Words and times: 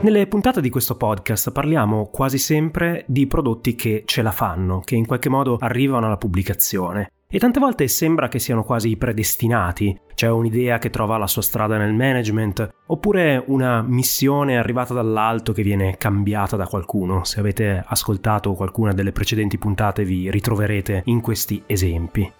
Nelle 0.00 0.26
puntate 0.28 0.60
di 0.60 0.70
questo 0.70 0.96
podcast 0.96 1.50
parliamo 1.52 2.06
quasi 2.06 2.38
sempre 2.38 3.04
di 3.06 3.26
prodotti 3.26 3.74
che 3.74 4.04
ce 4.06 4.22
la 4.22 4.30
fanno, 4.30 4.80
che 4.80 4.94
in 4.94 5.06
qualche 5.06 5.28
modo 5.28 5.56
arrivano 5.58 6.06
alla 6.06 6.16
pubblicazione. 6.16 7.10
E 7.28 7.38
tante 7.38 7.58
volte 7.58 7.88
sembra 7.88 8.28
che 8.28 8.38
siano 8.38 8.62
quasi 8.62 8.96
predestinati, 8.96 9.98
c'è 10.14 10.30
un'idea 10.30 10.78
che 10.78 10.90
trova 10.90 11.18
la 11.18 11.26
sua 11.26 11.42
strada 11.42 11.76
nel 11.76 11.92
management, 11.92 12.68
oppure 12.86 13.42
una 13.48 13.82
missione 13.82 14.56
arrivata 14.56 14.94
dall'alto 14.94 15.52
che 15.52 15.62
viene 15.62 15.96
cambiata 15.96 16.56
da 16.56 16.66
qualcuno. 16.66 17.24
Se 17.24 17.40
avete 17.40 17.82
ascoltato 17.84 18.54
qualcuna 18.54 18.92
delle 18.92 19.12
precedenti 19.12 19.58
puntate 19.58 20.04
vi 20.04 20.30
ritroverete 20.30 21.02
in 21.06 21.20
questi 21.20 21.62
esempi. 21.66 22.32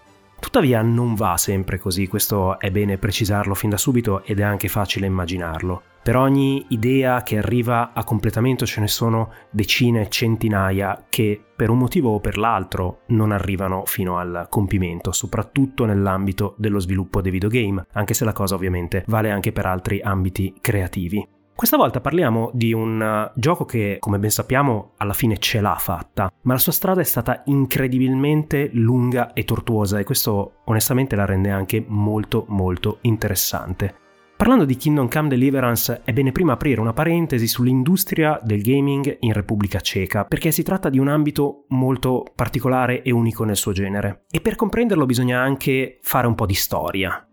Tuttavia 0.47 0.81
non 0.81 1.17
va 1.17 1.37
sempre 1.37 1.77
così, 1.77 2.07
questo 2.07 2.61
è 2.61 2.71
bene 2.71 2.99
precisarlo 2.99 3.53
fin 3.55 3.69
da 3.69 3.77
subito 3.77 4.23
ed 4.23 4.39
è 4.39 4.45
anche 4.45 4.69
facile 4.69 5.07
immaginarlo. 5.07 5.83
Per 6.05 6.15
ogni 6.15 6.65
idea 6.69 7.25
che 7.25 7.39
arriva 7.39 7.93
a 7.93 8.05
completamento 8.05 8.65
ce 8.65 8.81
ne 8.81 8.87
sono 8.87 9.33
decine, 9.51 10.09
centinaia 10.09 11.07
che 11.09 11.43
per 11.57 11.69
un 11.69 11.79
motivo 11.79 12.11
o 12.11 12.21
per 12.21 12.39
l'altro 12.39 13.01
non 13.09 13.33
arrivano 13.33 13.83
fino 13.87 14.19
al 14.19 14.47
compimento, 14.49 15.11
soprattutto 15.11 15.85
nell'ambito 15.85 16.55
dello 16.59 16.79
sviluppo 16.79 17.21
dei 17.21 17.33
videogame, 17.33 17.85
anche 17.95 18.15
se 18.15 18.25
la 18.25 18.33
cosa 18.33 18.55
ovviamente 18.55 19.03
vale 19.09 19.33
anche 19.33 19.51
per 19.51 19.67
altri 19.67 20.01
ambiti 20.01 20.55
creativi. 20.61 21.27
Questa 21.57 21.79
volta 21.79 22.03
parliamo 22.03 22.51
di 22.53 22.75
un 22.75 23.01
uh, 23.01 23.33
gioco 23.35 23.65
che, 23.65 23.97
come 23.99 24.19
ben 24.19 24.29
sappiamo, 24.29 24.93
alla 24.99 25.15
fine 25.15 25.39
ce 25.39 25.63
l'ha 25.63 25.77
fatta, 25.77 26.31
ma 26.43 26.53
la 26.53 26.59
sua 26.59 26.71
strada 26.71 27.01
è 27.01 27.05
stata 27.05 27.45
incredibilmente 27.47 28.69
lunga 28.75 29.33
e 29.33 29.45
tortuosa 29.45 29.99
e 29.99 30.05
questo 30.05 30.57
onestamente 30.65 31.17
la 31.17 31.25
rende 31.25 31.49
anche 31.49 31.83
molto 31.89 32.45
molto 32.49 32.99
interessante. 33.01 33.95
Parlando 34.37 34.67
di 34.67 34.77
Kingdom 34.77 35.09
Come 35.09 35.29
Deliverance 35.29 36.03
è 36.05 36.13
bene 36.13 36.31
prima 36.31 36.53
aprire 36.53 36.83
una 36.83 36.93
parentesi 36.93 37.47
sull'industria 37.47 38.39
del 38.43 38.61
gaming 38.61 39.17
in 39.21 39.33
Repubblica 39.33 39.81
Ceca, 39.81 40.27
perché 40.27 40.51
si 40.51 40.63
tratta 40.63 40.91
di 40.91 40.99
un 40.99 41.09
ambito 41.09 41.65
molto 41.69 42.23
particolare 42.35 43.01
e 43.01 43.11
unico 43.13 43.45
nel 43.45 43.57
suo 43.57 43.73
genere. 43.73 44.25
E 44.31 44.43
per 44.43 44.57
comprenderlo 44.57 45.07
bisogna 45.07 45.41
anche 45.41 46.01
fare 46.03 46.27
un 46.27 46.35
po' 46.35 46.45
di 46.45 46.53
storia. 46.53 47.26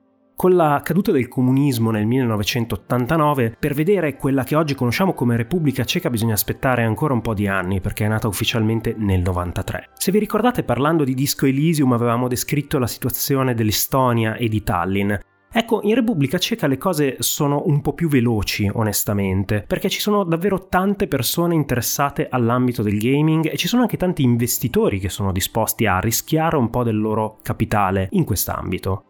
Con 0.43 0.57
la 0.57 0.81
caduta 0.83 1.13
del 1.13 1.29
comunismo 1.29 1.89
nel 1.89 2.05
1989, 2.05 3.55
per 3.57 3.73
vedere 3.73 4.17
quella 4.17 4.43
che 4.43 4.57
oggi 4.57 4.75
conosciamo 4.75 5.13
come 5.13 5.37
Repubblica 5.37 5.85
Ceca 5.85 6.09
bisogna 6.09 6.33
aspettare 6.33 6.83
ancora 6.83 7.13
un 7.13 7.21
po' 7.21 7.33
di 7.33 7.47
anni 7.47 7.79
perché 7.79 8.03
è 8.03 8.09
nata 8.09 8.27
ufficialmente 8.27 8.93
nel 8.97 9.21
93. 9.21 9.91
Se 9.93 10.11
vi 10.11 10.19
ricordate 10.19 10.63
parlando 10.63 11.05
di 11.05 11.13
Disco 11.13 11.45
Elysium 11.45 11.93
avevamo 11.93 12.27
descritto 12.27 12.77
la 12.77 12.87
situazione 12.87 13.53
dell'Estonia 13.53 14.35
e 14.35 14.49
di 14.49 14.61
Tallinn. 14.63 15.13
Ecco, 15.49 15.79
in 15.83 15.95
Repubblica 15.95 16.37
Ceca 16.37 16.67
le 16.67 16.77
cose 16.77 17.15
sono 17.19 17.63
un 17.67 17.79
po' 17.79 17.93
più 17.93 18.09
veloci, 18.09 18.69
onestamente, 18.73 19.63
perché 19.65 19.87
ci 19.87 20.01
sono 20.01 20.25
davvero 20.25 20.67
tante 20.67 21.07
persone 21.07 21.55
interessate 21.55 22.27
all'ambito 22.29 22.83
del 22.83 22.99
gaming 22.99 23.49
e 23.49 23.55
ci 23.55 23.69
sono 23.69 23.83
anche 23.83 23.95
tanti 23.95 24.23
investitori 24.23 24.99
che 24.99 25.07
sono 25.07 25.31
disposti 25.31 25.85
a 25.85 25.99
rischiare 25.99 26.57
un 26.57 26.69
po' 26.69 26.83
del 26.83 26.99
loro 26.99 27.37
capitale 27.41 28.09
in 28.11 28.25
quest'ambito. 28.25 29.05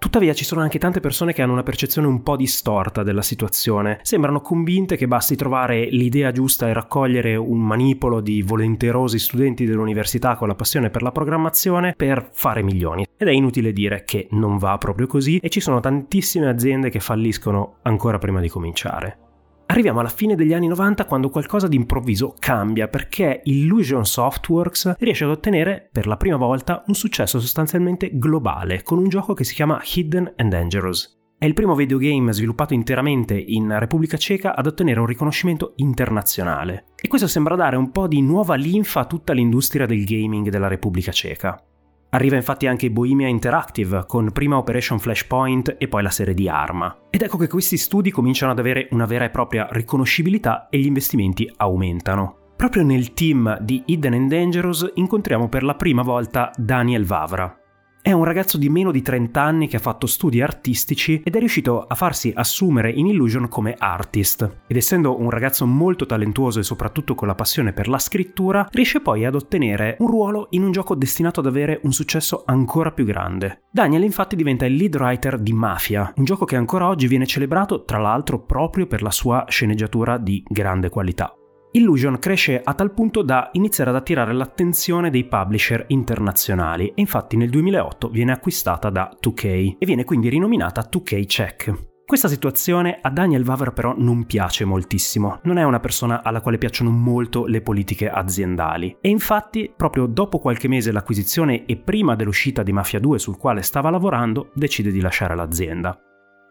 Tuttavia 0.00 0.32
ci 0.32 0.44
sono 0.44 0.62
anche 0.62 0.78
tante 0.78 0.98
persone 0.98 1.34
che 1.34 1.42
hanno 1.42 1.52
una 1.52 1.62
percezione 1.62 2.06
un 2.06 2.22
po' 2.22 2.34
distorta 2.34 3.02
della 3.02 3.20
situazione, 3.20 3.98
sembrano 4.00 4.40
convinte 4.40 4.96
che 4.96 5.06
basti 5.06 5.36
trovare 5.36 5.90
l'idea 5.90 6.32
giusta 6.32 6.66
e 6.66 6.72
raccogliere 6.72 7.36
un 7.36 7.60
manipolo 7.60 8.22
di 8.22 8.40
volenterosi 8.40 9.18
studenti 9.18 9.66
dell'università 9.66 10.36
con 10.36 10.48
la 10.48 10.54
passione 10.54 10.88
per 10.88 11.02
la 11.02 11.12
programmazione 11.12 11.92
per 11.94 12.30
fare 12.32 12.62
milioni. 12.62 13.06
Ed 13.14 13.28
è 13.28 13.32
inutile 13.32 13.74
dire 13.74 14.02
che 14.04 14.26
non 14.30 14.56
va 14.56 14.78
proprio 14.78 15.06
così 15.06 15.36
e 15.36 15.50
ci 15.50 15.60
sono 15.60 15.80
tantissime 15.80 16.48
aziende 16.48 16.88
che 16.88 16.98
falliscono 16.98 17.76
ancora 17.82 18.16
prima 18.16 18.40
di 18.40 18.48
cominciare. 18.48 19.29
Arriviamo 19.70 20.00
alla 20.00 20.08
fine 20.08 20.34
degli 20.34 20.52
anni 20.52 20.66
90 20.66 21.04
quando 21.04 21.30
qualcosa 21.30 21.68
di 21.68 21.76
improvviso 21.76 22.34
cambia 22.36 22.88
perché 22.88 23.40
Illusion 23.44 24.04
Softworks 24.04 24.96
riesce 24.98 25.22
ad 25.22 25.30
ottenere 25.30 25.88
per 25.92 26.08
la 26.08 26.16
prima 26.16 26.36
volta 26.36 26.82
un 26.88 26.94
successo 26.94 27.38
sostanzialmente 27.38 28.10
globale 28.14 28.82
con 28.82 28.98
un 28.98 29.08
gioco 29.08 29.32
che 29.32 29.44
si 29.44 29.54
chiama 29.54 29.80
Hidden 29.80 30.34
and 30.38 30.50
Dangerous. 30.50 31.20
È 31.38 31.44
il 31.44 31.54
primo 31.54 31.76
videogame 31.76 32.32
sviluppato 32.32 32.74
interamente 32.74 33.38
in 33.38 33.78
Repubblica 33.78 34.16
Ceca 34.16 34.56
ad 34.56 34.66
ottenere 34.66 34.98
un 34.98 35.06
riconoscimento 35.06 35.74
internazionale. 35.76 36.86
E 37.00 37.06
questo 37.06 37.28
sembra 37.28 37.54
dare 37.54 37.76
un 37.76 37.92
po' 37.92 38.08
di 38.08 38.20
nuova 38.22 38.56
linfa 38.56 39.00
a 39.00 39.06
tutta 39.06 39.32
l'industria 39.32 39.86
del 39.86 40.04
gaming 40.04 40.48
della 40.48 40.66
Repubblica 40.66 41.12
Ceca. 41.12 41.64
Arriva 42.10 42.36
infatti 42.36 42.66
anche 42.66 42.90
Bohemia 42.90 43.28
Interactive, 43.28 44.04
con 44.06 44.32
prima 44.32 44.56
Operation 44.56 44.98
Flashpoint 44.98 45.76
e 45.78 45.86
poi 45.86 46.02
la 46.02 46.10
serie 46.10 46.34
di 46.34 46.48
Arma. 46.48 47.04
Ed 47.10 47.22
ecco 47.22 47.36
che 47.36 47.46
questi 47.48 47.76
studi 47.76 48.10
cominciano 48.10 48.52
ad 48.52 48.58
avere 48.58 48.88
una 48.90 49.06
vera 49.06 49.24
e 49.24 49.30
propria 49.30 49.68
riconoscibilità 49.70 50.68
e 50.68 50.78
gli 50.78 50.86
investimenti 50.86 51.50
aumentano. 51.56 52.36
Proprio 52.56 52.82
nel 52.82 53.14
team 53.14 53.58
di 53.60 53.82
Hidden 53.86 54.12
and 54.12 54.28
Dangerous 54.28 54.90
incontriamo 54.94 55.48
per 55.48 55.62
la 55.62 55.76
prima 55.76 56.02
volta 56.02 56.50
Daniel 56.56 57.06
Vavra, 57.06 57.59
è 58.02 58.12
un 58.12 58.24
ragazzo 58.24 58.56
di 58.56 58.68
meno 58.68 58.90
di 58.90 59.02
30 59.02 59.42
anni 59.42 59.68
che 59.68 59.76
ha 59.76 59.80
fatto 59.80 60.06
studi 60.06 60.40
artistici 60.40 61.20
ed 61.22 61.36
è 61.36 61.38
riuscito 61.38 61.84
a 61.86 61.94
farsi 61.94 62.32
assumere 62.34 62.90
in 62.90 63.06
Illusion 63.06 63.48
come 63.48 63.74
artist. 63.76 64.58
Ed 64.66 64.76
essendo 64.76 65.20
un 65.20 65.30
ragazzo 65.30 65.66
molto 65.66 66.06
talentuoso 66.06 66.60
e 66.60 66.62
soprattutto 66.62 67.14
con 67.14 67.28
la 67.28 67.34
passione 67.34 67.72
per 67.72 67.88
la 67.88 67.98
scrittura, 67.98 68.66
riesce 68.72 69.00
poi 69.00 69.24
ad 69.24 69.34
ottenere 69.34 69.96
un 70.00 70.08
ruolo 70.08 70.46
in 70.50 70.62
un 70.62 70.72
gioco 70.72 70.94
destinato 70.94 71.40
ad 71.40 71.46
avere 71.46 71.80
un 71.82 71.92
successo 71.92 72.44
ancora 72.46 72.92
più 72.92 73.04
grande. 73.04 73.62
Daniel 73.70 74.02
infatti 74.02 74.36
diventa 74.36 74.64
il 74.64 74.74
lead 74.74 74.96
writer 74.96 75.38
di 75.38 75.52
Mafia, 75.52 76.12
un 76.16 76.24
gioco 76.24 76.44
che 76.44 76.56
ancora 76.56 76.88
oggi 76.88 77.06
viene 77.06 77.26
celebrato 77.26 77.84
tra 77.84 77.98
l'altro 77.98 78.40
proprio 78.40 78.86
per 78.86 79.02
la 79.02 79.10
sua 79.10 79.44
sceneggiatura 79.48 80.16
di 80.16 80.42
grande 80.48 80.88
qualità. 80.88 81.34
Illusion 81.72 82.18
cresce 82.18 82.60
a 82.64 82.74
tal 82.74 82.92
punto 82.92 83.22
da 83.22 83.50
iniziare 83.52 83.90
ad 83.90 83.96
attirare 83.96 84.32
l'attenzione 84.32 85.08
dei 85.08 85.24
publisher 85.24 85.84
internazionali 85.88 86.88
e 86.88 86.94
infatti 86.96 87.36
nel 87.36 87.48
2008 87.48 88.08
viene 88.08 88.32
acquistata 88.32 88.90
da 88.90 89.16
2K 89.22 89.76
e 89.78 89.86
viene 89.86 90.02
quindi 90.04 90.28
rinominata 90.28 90.88
2K 90.90 91.26
Check. 91.26 91.88
Questa 92.04 92.26
situazione 92.26 92.98
a 93.00 93.08
Daniel 93.08 93.44
Vaver 93.44 93.72
però 93.72 93.94
non 93.96 94.26
piace 94.26 94.64
moltissimo, 94.64 95.38
non 95.44 95.58
è 95.58 95.62
una 95.62 95.78
persona 95.78 96.24
alla 96.24 96.40
quale 96.40 96.58
piacciono 96.58 96.90
molto 96.90 97.46
le 97.46 97.60
politiche 97.60 98.10
aziendali 98.10 98.96
e 99.00 99.08
infatti 99.08 99.72
proprio 99.76 100.06
dopo 100.06 100.40
qualche 100.40 100.66
mese 100.66 100.90
dall'acquisizione 100.90 101.66
e 101.66 101.76
prima 101.76 102.16
dell'uscita 102.16 102.64
di 102.64 102.72
Mafia 102.72 102.98
2 102.98 103.16
sul 103.20 103.36
quale 103.36 103.62
stava 103.62 103.90
lavorando 103.90 104.50
decide 104.54 104.90
di 104.90 105.00
lasciare 105.00 105.36
l'azienda. 105.36 105.96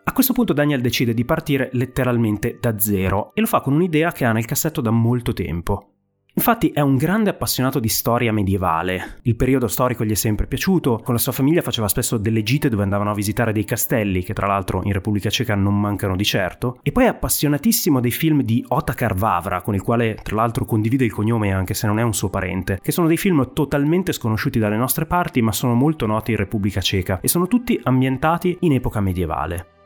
A 0.09 0.11
questo 0.11 0.33
punto 0.33 0.53
Daniel 0.53 0.81
decide 0.81 1.13
di 1.13 1.23
partire 1.23 1.69
letteralmente 1.73 2.57
da 2.59 2.79
zero 2.79 3.29
e 3.35 3.41
lo 3.41 3.45
fa 3.45 3.61
con 3.61 3.73
un'idea 3.73 4.11
che 4.11 4.25
ha 4.25 4.31
nel 4.31 4.43
cassetto 4.43 4.81
da 4.81 4.89
molto 4.89 5.33
tempo. 5.33 5.91
Infatti 6.33 6.71
è 6.71 6.79
un 6.79 6.95
grande 6.95 7.29
appassionato 7.29 7.79
di 7.79 7.89
storia 7.89 8.33
medievale. 8.33 9.19
Il 9.23 9.35
periodo 9.35 9.67
storico 9.67 10.03
gli 10.03 10.09
è 10.09 10.15
sempre 10.15 10.47
piaciuto, 10.47 11.01
con 11.03 11.13
la 11.13 11.19
sua 11.19 11.31
famiglia 11.31 11.61
faceva 11.61 11.87
spesso 11.87 12.17
delle 12.17 12.41
gite 12.41 12.69
dove 12.69 12.81
andavano 12.81 13.11
a 13.11 13.13
visitare 13.13 13.51
dei 13.51 13.65
castelli, 13.65 14.23
che 14.23 14.33
tra 14.33 14.47
l'altro 14.47 14.81
in 14.83 14.93
Repubblica 14.93 15.29
Ceca 15.29 15.53
non 15.53 15.79
mancano 15.79 16.15
di 16.15 16.25
certo, 16.25 16.79
e 16.81 16.91
poi 16.91 17.03
è 17.03 17.09
appassionatissimo 17.09 17.99
dei 17.99 18.11
film 18.11 18.41
di 18.41 18.65
Otakar 18.67 19.13
Vavra, 19.13 19.61
con 19.61 19.75
il 19.75 19.83
quale 19.83 20.17
tra 20.23 20.35
l'altro 20.35 20.65
condivide 20.65 21.05
il 21.05 21.13
cognome 21.13 21.53
anche 21.53 21.75
se 21.75 21.85
non 21.85 21.99
è 21.99 22.03
un 22.03 22.15
suo 22.15 22.31
parente, 22.31 22.79
che 22.81 22.91
sono 22.91 23.05
dei 23.05 23.17
film 23.17 23.51
totalmente 23.53 24.11
sconosciuti 24.11 24.57
dalle 24.57 24.77
nostre 24.77 25.05
parti 25.05 25.43
ma 25.43 25.51
sono 25.51 25.75
molto 25.75 26.07
noti 26.07 26.31
in 26.31 26.37
Repubblica 26.37 26.81
Ceca 26.81 27.19
e 27.21 27.27
sono 27.27 27.45
tutti 27.45 27.79
ambientati 27.83 28.57
in 28.61 28.73
epoca 28.73 29.01
medievale. 29.01 29.77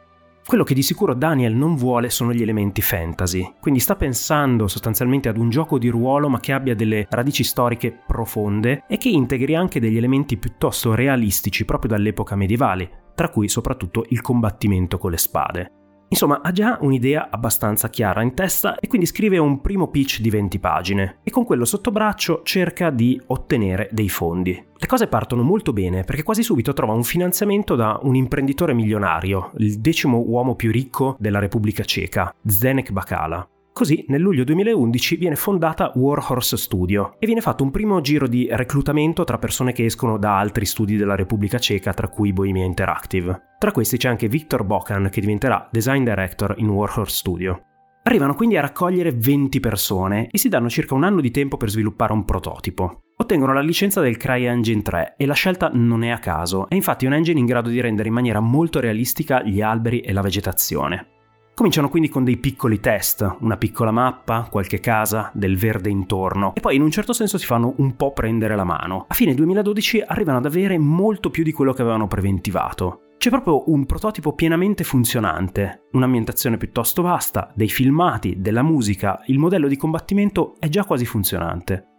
Quello 0.45 0.65
che 0.65 0.73
di 0.73 0.83
sicuro 0.83 1.13
Daniel 1.13 1.55
non 1.55 1.75
vuole 1.75 2.09
sono 2.09 2.33
gli 2.33 2.41
elementi 2.41 2.81
fantasy, 2.81 3.55
quindi 3.61 3.79
sta 3.79 3.95
pensando 3.95 4.67
sostanzialmente 4.67 5.29
ad 5.29 5.37
un 5.37 5.49
gioco 5.49 5.77
di 5.77 5.87
ruolo 5.87 6.27
ma 6.27 6.39
che 6.39 6.51
abbia 6.51 6.75
delle 6.75 7.07
radici 7.09 7.43
storiche 7.43 7.97
profonde 8.05 8.83
e 8.87 8.97
che 8.97 9.09
integri 9.09 9.55
anche 9.55 9.79
degli 9.79 9.97
elementi 9.97 10.37
piuttosto 10.37 10.95
realistici 10.95 11.63
proprio 11.63 11.91
dall'epoca 11.91 12.35
medievale, 12.35 13.11
tra 13.15 13.29
cui 13.29 13.47
soprattutto 13.47 14.05
il 14.09 14.21
combattimento 14.21 14.97
con 14.97 15.11
le 15.11 15.17
spade. 15.17 15.82
Insomma, 16.09 16.41
ha 16.43 16.51
già 16.51 16.77
un'idea 16.81 17.29
abbastanza 17.31 17.89
chiara 17.89 18.21
in 18.21 18.33
testa 18.33 18.75
e 18.75 18.87
quindi 18.87 19.07
scrive 19.07 19.37
un 19.37 19.61
primo 19.61 19.87
pitch 19.87 20.19
di 20.19 20.29
20 20.29 20.59
pagine 20.59 21.17
e 21.23 21.31
con 21.31 21.43
quello 21.43 21.65
sotto 21.65 21.91
braccio 21.91 22.41
cerca 22.43 22.89
di 22.91 23.19
ottenere 23.27 23.89
dei 23.91 24.09
fondi. 24.09 24.51
Le 24.51 24.87
cose 24.87 25.07
partono 25.07 25.41
molto 25.41 25.73
bene 25.73 26.03
perché 26.03 26.23
quasi 26.23 26.43
subito 26.43 26.73
trova 26.73 26.93
un 26.93 27.03
finanziamento 27.03 27.75
da 27.75 27.99
un 28.03 28.15
imprenditore 28.15 28.73
milionario, 28.73 29.51
il 29.57 29.79
decimo 29.79 30.19
uomo 30.19 30.55
più 30.55 30.71
ricco 30.71 31.15
della 31.19 31.39
Repubblica 31.39 31.83
Ceca, 31.83 32.33
Zdenek 32.45 32.91
Bakala. 32.91 33.47
Così 33.73 34.05
nel 34.09 34.21
luglio 34.21 34.43
2011 34.43 35.15
viene 35.15 35.35
fondata 35.35 35.91
Warhorse 35.95 36.57
Studio 36.57 37.15
e 37.17 37.25
viene 37.25 37.41
fatto 37.41 37.63
un 37.63 37.71
primo 37.71 38.01
giro 38.01 38.27
di 38.27 38.47
reclutamento 38.51 39.23
tra 39.23 39.39
persone 39.39 39.73
che 39.73 39.85
escono 39.85 40.19
da 40.19 40.37
altri 40.37 40.67
studi 40.67 40.95
della 40.95 41.15
Repubblica 41.15 41.57
Ceca, 41.57 41.91
tra 41.91 42.07
cui 42.07 42.33
Bohemia 42.33 42.65
Interactive. 42.65 43.55
Tra 43.57 43.71
questi 43.71 43.97
c'è 43.97 44.09
anche 44.09 44.27
Viktor 44.27 44.63
Bokan 44.63 45.09
che 45.09 45.21
diventerà 45.21 45.67
design 45.71 46.03
director 46.03 46.53
in 46.59 46.69
Warhorse 46.69 47.15
Studio. 47.15 47.63
Arrivano 48.03 48.35
quindi 48.35 48.57
a 48.57 48.61
raccogliere 48.61 49.11
20 49.11 49.59
persone 49.59 50.27
e 50.29 50.37
si 50.37 50.49
danno 50.49 50.69
circa 50.69 50.93
un 50.93 51.03
anno 51.03 51.19
di 51.19 51.31
tempo 51.31 51.57
per 51.57 51.71
sviluppare 51.71 52.13
un 52.13 52.25
prototipo. 52.25 52.99
Ottengono 53.17 53.53
la 53.53 53.61
licenza 53.61 54.01
del 54.01 54.17
CryEngine 54.17 54.81
3 54.83 55.15
e 55.17 55.25
la 55.25 55.33
scelta 55.33 55.71
non 55.73 56.03
è 56.03 56.09
a 56.09 56.19
caso, 56.19 56.69
è 56.69 56.75
infatti 56.75 57.07
un 57.07 57.13
engine 57.13 57.39
in 57.39 57.47
grado 57.47 57.69
di 57.69 57.81
rendere 57.81 58.09
in 58.09 58.13
maniera 58.13 58.39
molto 58.39 58.79
realistica 58.79 59.41
gli 59.41 59.61
alberi 59.61 60.01
e 60.01 60.13
la 60.13 60.21
vegetazione. 60.21 61.12
Cominciano 61.55 61.87
quindi 61.87 62.09
con 62.09 62.23
dei 62.23 62.37
piccoli 62.37 62.79
test, 62.79 63.37
una 63.41 63.57
piccola 63.57 63.91
mappa, 63.91 64.47
qualche 64.49 64.79
casa, 64.79 65.29
del 65.35 65.55
verde 65.55 65.91
intorno 65.91 66.55
e 66.55 66.59
poi 66.59 66.75
in 66.75 66.81
un 66.81 66.89
certo 66.89 67.13
senso 67.13 67.37
si 67.37 67.45
fanno 67.45 67.75
un 67.77 67.95
po' 67.95 68.11
prendere 68.11 68.55
la 68.55 68.63
mano. 68.63 69.05
A 69.07 69.13
fine 69.13 69.35
2012 69.35 70.01
arrivano 70.01 70.39
ad 70.39 70.47
avere 70.47 70.79
molto 70.79 71.29
più 71.29 71.43
di 71.43 71.51
quello 71.51 71.71
che 71.71 71.83
avevano 71.83 72.07
preventivato. 72.07 73.01
C'è 73.17 73.29
proprio 73.29 73.69
un 73.71 73.85
prototipo 73.85 74.33
pienamente 74.33 74.83
funzionante, 74.83 75.83
un'ambientazione 75.91 76.57
piuttosto 76.57 77.03
vasta, 77.03 77.51
dei 77.53 77.69
filmati, 77.69 78.41
della 78.41 78.63
musica, 78.63 79.21
il 79.27 79.37
modello 79.37 79.67
di 79.67 79.77
combattimento 79.77 80.55
è 80.57 80.67
già 80.69 80.83
quasi 80.83 81.05
funzionante. 81.05 81.92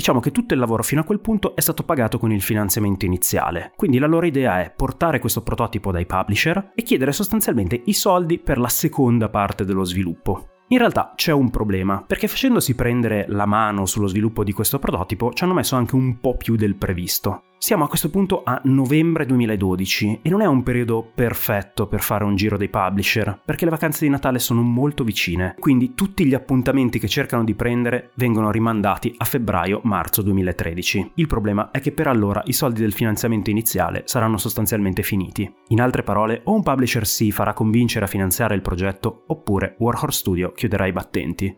Diciamo 0.00 0.20
che 0.20 0.30
tutto 0.30 0.54
il 0.54 0.60
lavoro 0.60 0.82
fino 0.82 1.02
a 1.02 1.04
quel 1.04 1.20
punto 1.20 1.54
è 1.54 1.60
stato 1.60 1.82
pagato 1.82 2.18
con 2.18 2.32
il 2.32 2.40
finanziamento 2.40 3.04
iniziale, 3.04 3.72
quindi 3.76 3.98
la 3.98 4.06
loro 4.06 4.24
idea 4.24 4.62
è 4.62 4.72
portare 4.74 5.18
questo 5.18 5.42
prototipo 5.42 5.92
dai 5.92 6.06
publisher 6.06 6.72
e 6.74 6.82
chiedere 6.82 7.12
sostanzialmente 7.12 7.82
i 7.84 7.92
soldi 7.92 8.38
per 8.38 8.56
la 8.56 8.68
seconda 8.68 9.28
parte 9.28 9.66
dello 9.66 9.84
sviluppo. 9.84 10.49
In 10.72 10.78
realtà 10.78 11.14
c'è 11.16 11.32
un 11.32 11.50
problema, 11.50 12.00
perché 12.06 12.28
facendosi 12.28 12.76
prendere 12.76 13.24
la 13.26 13.44
mano 13.44 13.86
sullo 13.86 14.06
sviluppo 14.06 14.44
di 14.44 14.52
questo 14.52 14.78
prototipo 14.78 15.32
ci 15.32 15.42
hanno 15.42 15.54
messo 15.54 15.74
anche 15.74 15.96
un 15.96 16.20
po' 16.20 16.36
più 16.36 16.54
del 16.54 16.76
previsto. 16.76 17.42
Siamo 17.62 17.84
a 17.84 17.88
questo 17.88 18.08
punto 18.08 18.42
a 18.42 18.58
novembre 18.64 19.26
2012 19.26 20.20
e 20.22 20.30
non 20.30 20.40
è 20.40 20.46
un 20.46 20.62
periodo 20.62 21.06
perfetto 21.14 21.88
per 21.88 22.00
fare 22.00 22.24
un 22.24 22.34
giro 22.34 22.56
dei 22.56 22.70
publisher, 22.70 23.38
perché 23.44 23.66
le 23.66 23.70
vacanze 23.70 24.06
di 24.06 24.10
Natale 24.10 24.38
sono 24.38 24.62
molto 24.62 25.04
vicine, 25.04 25.56
quindi 25.58 25.92
tutti 25.92 26.24
gli 26.24 26.32
appuntamenti 26.32 26.98
che 26.98 27.06
cercano 27.06 27.44
di 27.44 27.54
prendere 27.54 28.12
vengono 28.14 28.50
rimandati 28.50 29.14
a 29.14 29.26
febbraio-marzo 29.26 30.22
2013. 30.22 31.12
Il 31.16 31.26
problema 31.26 31.70
è 31.70 31.80
che 31.80 31.92
per 31.92 32.06
allora 32.06 32.40
i 32.46 32.54
soldi 32.54 32.80
del 32.80 32.94
finanziamento 32.94 33.50
iniziale 33.50 34.04
saranno 34.06 34.38
sostanzialmente 34.38 35.02
finiti. 35.02 35.52
In 35.68 35.82
altre 35.82 36.02
parole, 36.02 36.40
o 36.44 36.54
un 36.54 36.62
publisher 36.62 37.06
si 37.06 37.30
farà 37.30 37.52
convincere 37.52 38.06
a 38.06 38.08
finanziare 38.08 38.54
il 38.54 38.62
progetto, 38.62 39.24
oppure 39.26 39.74
Warhorse 39.80 40.18
Studio 40.18 40.52
chiuderà 40.60 40.84
i 40.84 40.92
battenti. 40.92 41.56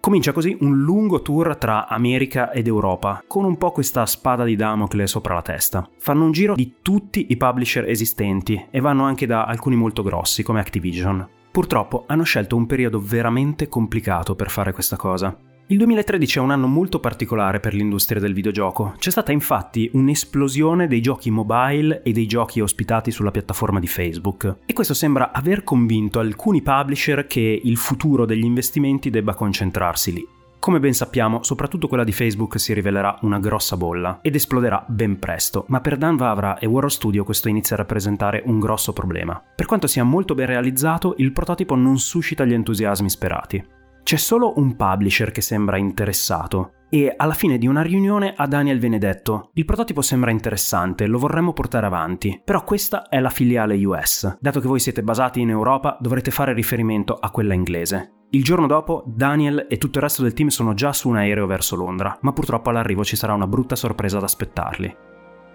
Comincia 0.00 0.32
così 0.32 0.56
un 0.60 0.78
lungo 0.82 1.22
tour 1.22 1.56
tra 1.56 1.86
America 1.86 2.50
ed 2.50 2.66
Europa, 2.66 3.22
con 3.28 3.44
un 3.44 3.56
po' 3.56 3.70
questa 3.70 4.06
spada 4.06 4.42
di 4.42 4.56
Damocle 4.56 5.06
sopra 5.06 5.34
la 5.34 5.42
testa. 5.42 5.88
Fanno 5.98 6.24
un 6.24 6.32
giro 6.32 6.54
di 6.54 6.76
tutti 6.82 7.26
i 7.28 7.36
publisher 7.36 7.88
esistenti 7.88 8.66
e 8.70 8.80
vanno 8.80 9.04
anche 9.04 9.26
da 9.26 9.44
alcuni 9.44 9.76
molto 9.76 10.02
grossi 10.02 10.42
come 10.42 10.58
Activision. 10.58 11.28
Purtroppo 11.52 12.04
hanno 12.08 12.24
scelto 12.24 12.56
un 12.56 12.66
periodo 12.66 13.00
veramente 13.00 13.68
complicato 13.68 14.34
per 14.34 14.50
fare 14.50 14.72
questa 14.72 14.96
cosa. 14.96 15.36
Il 15.70 15.76
2013 15.76 16.38
è 16.38 16.40
un 16.40 16.50
anno 16.50 16.66
molto 16.66 16.98
particolare 16.98 17.60
per 17.60 17.74
l'industria 17.74 18.22
del 18.22 18.32
videogioco. 18.32 18.94
C'è 18.96 19.10
stata 19.10 19.32
infatti 19.32 19.90
un'esplosione 19.92 20.86
dei 20.86 21.02
giochi 21.02 21.30
mobile 21.30 22.00
e 22.02 22.12
dei 22.12 22.24
giochi 22.26 22.60
ospitati 22.60 23.10
sulla 23.10 23.30
piattaforma 23.30 23.78
di 23.78 23.86
Facebook. 23.86 24.60
E 24.64 24.72
questo 24.72 24.94
sembra 24.94 25.30
aver 25.30 25.64
convinto 25.64 26.20
alcuni 26.20 26.62
publisher 26.62 27.26
che 27.26 27.60
il 27.62 27.76
futuro 27.76 28.24
degli 28.24 28.44
investimenti 28.44 29.10
debba 29.10 29.34
concentrarsi 29.34 30.14
lì. 30.14 30.26
Come 30.58 30.80
ben 30.80 30.94
sappiamo, 30.94 31.42
soprattutto 31.42 31.86
quella 31.86 32.02
di 32.02 32.12
Facebook 32.12 32.58
si 32.58 32.72
rivelerà 32.72 33.18
una 33.20 33.38
grossa 33.38 33.76
bolla 33.76 34.20
ed 34.22 34.36
esploderà 34.36 34.82
ben 34.88 35.18
presto, 35.18 35.66
ma 35.68 35.82
per 35.82 35.98
Dan 35.98 36.16
Vavra 36.16 36.56
e 36.56 36.64
Warhol 36.64 36.90
Studio 36.90 37.24
questo 37.24 37.50
inizia 37.50 37.76
a 37.76 37.80
rappresentare 37.80 38.42
un 38.46 38.58
grosso 38.58 38.94
problema. 38.94 39.38
Per 39.54 39.66
quanto 39.66 39.86
sia 39.86 40.02
molto 40.02 40.34
ben 40.34 40.46
realizzato, 40.46 41.14
il 41.18 41.30
prototipo 41.32 41.74
non 41.74 41.98
suscita 41.98 42.46
gli 42.46 42.54
entusiasmi 42.54 43.10
sperati. 43.10 43.76
C'è 44.08 44.16
solo 44.16 44.54
un 44.56 44.74
publisher 44.74 45.30
che 45.30 45.42
sembra 45.42 45.76
interessato 45.76 46.86
e 46.88 47.12
alla 47.14 47.34
fine 47.34 47.58
di 47.58 47.66
una 47.66 47.82
riunione 47.82 48.32
a 48.34 48.46
Daniel 48.46 48.78
viene 48.78 48.96
detto 48.96 49.50
il 49.52 49.66
prototipo 49.66 50.00
sembra 50.00 50.30
interessante, 50.30 51.06
lo 51.06 51.18
vorremmo 51.18 51.52
portare 51.52 51.84
avanti, 51.84 52.40
però 52.42 52.64
questa 52.64 53.10
è 53.10 53.20
la 53.20 53.28
filiale 53.28 53.84
US. 53.84 54.38
Dato 54.40 54.60
che 54.60 54.66
voi 54.66 54.80
siete 54.80 55.02
basati 55.02 55.42
in 55.42 55.50
Europa 55.50 55.98
dovrete 56.00 56.30
fare 56.30 56.54
riferimento 56.54 57.16
a 57.16 57.30
quella 57.30 57.52
inglese. 57.52 58.12
Il 58.30 58.42
giorno 58.42 58.66
dopo 58.66 59.04
Daniel 59.04 59.66
e 59.68 59.76
tutto 59.76 59.98
il 59.98 60.04
resto 60.04 60.22
del 60.22 60.32
team 60.32 60.48
sono 60.48 60.72
già 60.72 60.94
su 60.94 61.10
un 61.10 61.16
aereo 61.16 61.44
verso 61.44 61.76
Londra, 61.76 62.16
ma 62.22 62.32
purtroppo 62.32 62.70
all'arrivo 62.70 63.04
ci 63.04 63.14
sarà 63.14 63.34
una 63.34 63.46
brutta 63.46 63.76
sorpresa 63.76 64.16
ad 64.16 64.22
aspettarli. 64.22 64.96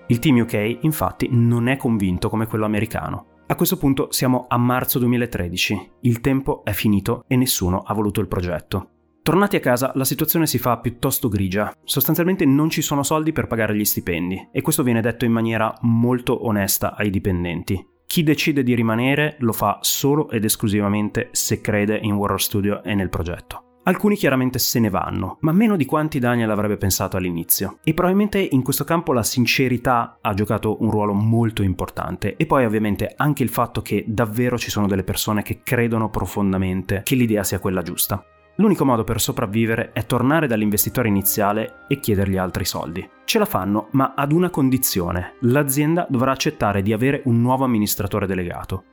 Il 0.09 0.19
team 0.19 0.41
UK 0.41 0.77
infatti 0.81 1.27
non 1.31 1.69
è 1.69 1.75
convinto 1.75 2.29
come 2.29 2.45
quello 2.45 2.65
americano. 2.65 3.32
A 3.45 3.55
questo 3.55 3.77
punto 3.77 4.07
siamo 4.09 4.45
a 4.47 4.57
marzo 4.57 4.99
2013, 4.99 5.91
il 6.01 6.21
tempo 6.21 6.63
è 6.63 6.71
finito 6.71 7.25
e 7.27 7.35
nessuno 7.35 7.79
ha 7.79 7.93
voluto 7.93 8.21
il 8.21 8.27
progetto. 8.27 8.89
Tornati 9.21 9.57
a 9.57 9.59
casa 9.59 9.91
la 9.95 10.05
situazione 10.05 10.47
si 10.47 10.57
fa 10.57 10.77
piuttosto 10.79 11.27
grigia, 11.27 11.71
sostanzialmente 11.83 12.45
non 12.45 12.69
ci 12.69 12.81
sono 12.81 13.03
soldi 13.03 13.33
per 13.33 13.47
pagare 13.47 13.75
gli 13.75 13.85
stipendi 13.85 14.49
e 14.51 14.61
questo 14.61 14.81
viene 14.81 15.01
detto 15.01 15.25
in 15.25 15.33
maniera 15.33 15.73
molto 15.81 16.45
onesta 16.45 16.95
ai 16.95 17.09
dipendenti. 17.09 17.85
Chi 18.05 18.23
decide 18.23 18.63
di 18.63 18.75
rimanere 18.75 19.35
lo 19.39 19.53
fa 19.53 19.79
solo 19.81 20.29
ed 20.29 20.45
esclusivamente 20.45 21.29
se 21.31 21.61
crede 21.61 21.97
in 22.01 22.13
Warhol 22.13 22.39
Studio 22.39 22.81
e 22.81 22.95
nel 22.95 23.09
progetto. 23.09 23.72
Alcuni 23.85 24.15
chiaramente 24.15 24.59
se 24.59 24.79
ne 24.79 24.89
vanno, 24.89 25.37
ma 25.41 25.51
meno 25.51 25.75
di 25.75 25.83
quanti 25.83 26.17
Daniel 26.17 26.49
avrebbe 26.49 26.77
pensato 26.77 27.17
all'inizio. 27.17 27.79
E 27.83 27.93
probabilmente 27.93 28.39
in 28.39 28.61
questo 28.61 28.85
campo 28.85 29.11
la 29.11 29.23
sincerità 29.23 30.19
ha 30.21 30.33
giocato 30.33 30.81
un 30.81 30.89
ruolo 30.89 31.11
molto 31.11 31.63
importante. 31.63 32.37
E 32.37 32.45
poi 32.45 32.63
ovviamente 32.63 33.13
anche 33.17 33.43
il 33.43 33.49
fatto 33.49 33.81
che 33.81 34.05
davvero 34.07 34.57
ci 34.57 34.71
sono 34.71 34.87
delle 34.87 35.03
persone 35.03 35.41
che 35.41 35.59
credono 35.63 36.09
profondamente 36.09 37.01
che 37.03 37.15
l'idea 37.15 37.43
sia 37.43 37.59
quella 37.59 37.81
giusta. 37.81 38.23
L'unico 38.57 38.85
modo 38.85 39.03
per 39.03 39.19
sopravvivere 39.19 39.91
è 39.91 40.05
tornare 40.05 40.47
dall'investitore 40.47 41.09
iniziale 41.09 41.85
e 41.89 41.99
chiedergli 41.99 42.37
altri 42.37 42.63
soldi. 42.63 43.05
Ce 43.25 43.37
la 43.37 43.45
fanno, 43.45 43.87
ma 43.91 44.13
ad 44.15 44.31
una 44.31 44.49
condizione. 44.49 45.33
L'azienda 45.41 46.05
dovrà 46.09 46.31
accettare 46.31 46.81
di 46.81 46.93
avere 46.93 47.21
un 47.25 47.41
nuovo 47.41 47.65
amministratore 47.65 48.27
delegato. 48.27 48.83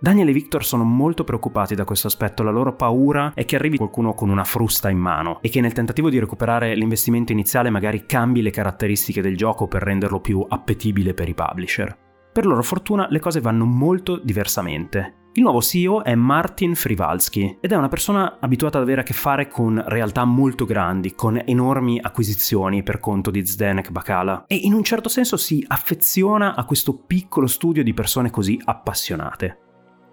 Daniel 0.00 0.28
e 0.28 0.32
Victor 0.32 0.64
sono 0.64 0.84
molto 0.84 1.24
preoccupati 1.24 1.74
da 1.74 1.82
questo 1.82 2.06
aspetto, 2.06 2.44
la 2.44 2.52
loro 2.52 2.76
paura 2.76 3.32
è 3.34 3.44
che 3.44 3.56
arrivi 3.56 3.78
qualcuno 3.78 4.14
con 4.14 4.28
una 4.28 4.44
frusta 4.44 4.90
in 4.90 4.98
mano 4.98 5.40
e 5.42 5.48
che 5.48 5.60
nel 5.60 5.72
tentativo 5.72 6.08
di 6.08 6.20
recuperare 6.20 6.76
l'investimento 6.76 7.32
iniziale 7.32 7.68
magari 7.68 8.06
cambi 8.06 8.40
le 8.40 8.50
caratteristiche 8.50 9.20
del 9.20 9.36
gioco 9.36 9.66
per 9.66 9.82
renderlo 9.82 10.20
più 10.20 10.46
appetibile 10.48 11.14
per 11.14 11.28
i 11.28 11.34
publisher. 11.34 11.98
Per 12.32 12.46
loro 12.46 12.62
fortuna 12.62 13.08
le 13.10 13.18
cose 13.18 13.40
vanno 13.40 13.64
molto 13.64 14.20
diversamente. 14.22 15.14
Il 15.32 15.42
nuovo 15.42 15.60
CEO 15.60 16.04
è 16.04 16.14
Martin 16.14 16.76
Frivalski 16.76 17.58
ed 17.60 17.72
è 17.72 17.76
una 17.76 17.88
persona 17.88 18.38
abituata 18.38 18.78
ad 18.78 18.84
avere 18.84 19.00
a 19.00 19.04
che 19.04 19.14
fare 19.14 19.48
con 19.48 19.82
realtà 19.84 20.24
molto 20.24 20.64
grandi, 20.64 21.14
con 21.16 21.42
enormi 21.44 21.98
acquisizioni 22.00 22.84
per 22.84 23.00
conto 23.00 23.32
di 23.32 23.44
Zdenek 23.44 23.90
Bakala 23.90 24.44
e 24.46 24.54
in 24.54 24.74
un 24.74 24.84
certo 24.84 25.08
senso 25.08 25.36
si 25.36 25.64
affeziona 25.66 26.54
a 26.54 26.64
questo 26.64 26.94
piccolo 26.94 27.48
studio 27.48 27.82
di 27.82 27.94
persone 27.94 28.30
così 28.30 28.60
appassionate. 28.64 29.66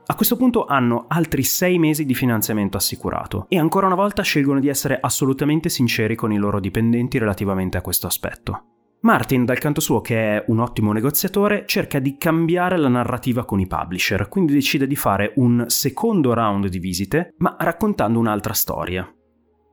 A 0.07 0.13
questo 0.13 0.37
punto 0.37 0.65
hanno 0.65 1.05
altri 1.07 1.41
sei 1.41 1.79
mesi 1.79 2.05
di 2.05 2.13
finanziamento 2.13 2.77
assicurato 2.77 3.47
e 3.49 3.57
ancora 3.57 3.87
una 3.87 3.95
volta 3.95 4.21
scelgono 4.21 4.59
di 4.59 4.67
essere 4.67 4.99
assolutamente 5.01 5.67
sinceri 5.67 6.13
con 6.15 6.31
i 6.31 6.37
loro 6.37 6.59
dipendenti 6.59 7.17
relativamente 7.17 7.77
a 7.77 7.81
questo 7.81 8.05
aspetto. 8.05 8.65
Martin, 9.01 9.45
dal 9.45 9.57
canto 9.57 9.81
suo, 9.81 10.01
che 10.01 10.15
è 10.15 10.43
un 10.47 10.59
ottimo 10.59 10.91
negoziatore, 10.91 11.65
cerca 11.65 11.97
di 11.97 12.17
cambiare 12.17 12.77
la 12.77 12.87
narrativa 12.87 13.45
con 13.45 13.59
i 13.59 13.67
publisher, 13.67 14.29
quindi 14.29 14.53
decide 14.53 14.85
di 14.85 14.95
fare 14.95 15.33
un 15.37 15.65
secondo 15.67 16.33
round 16.33 16.67
di 16.67 16.79
visite, 16.79 17.33
ma 17.37 17.55
raccontando 17.59 18.19
un'altra 18.19 18.53
storia. 18.53 19.11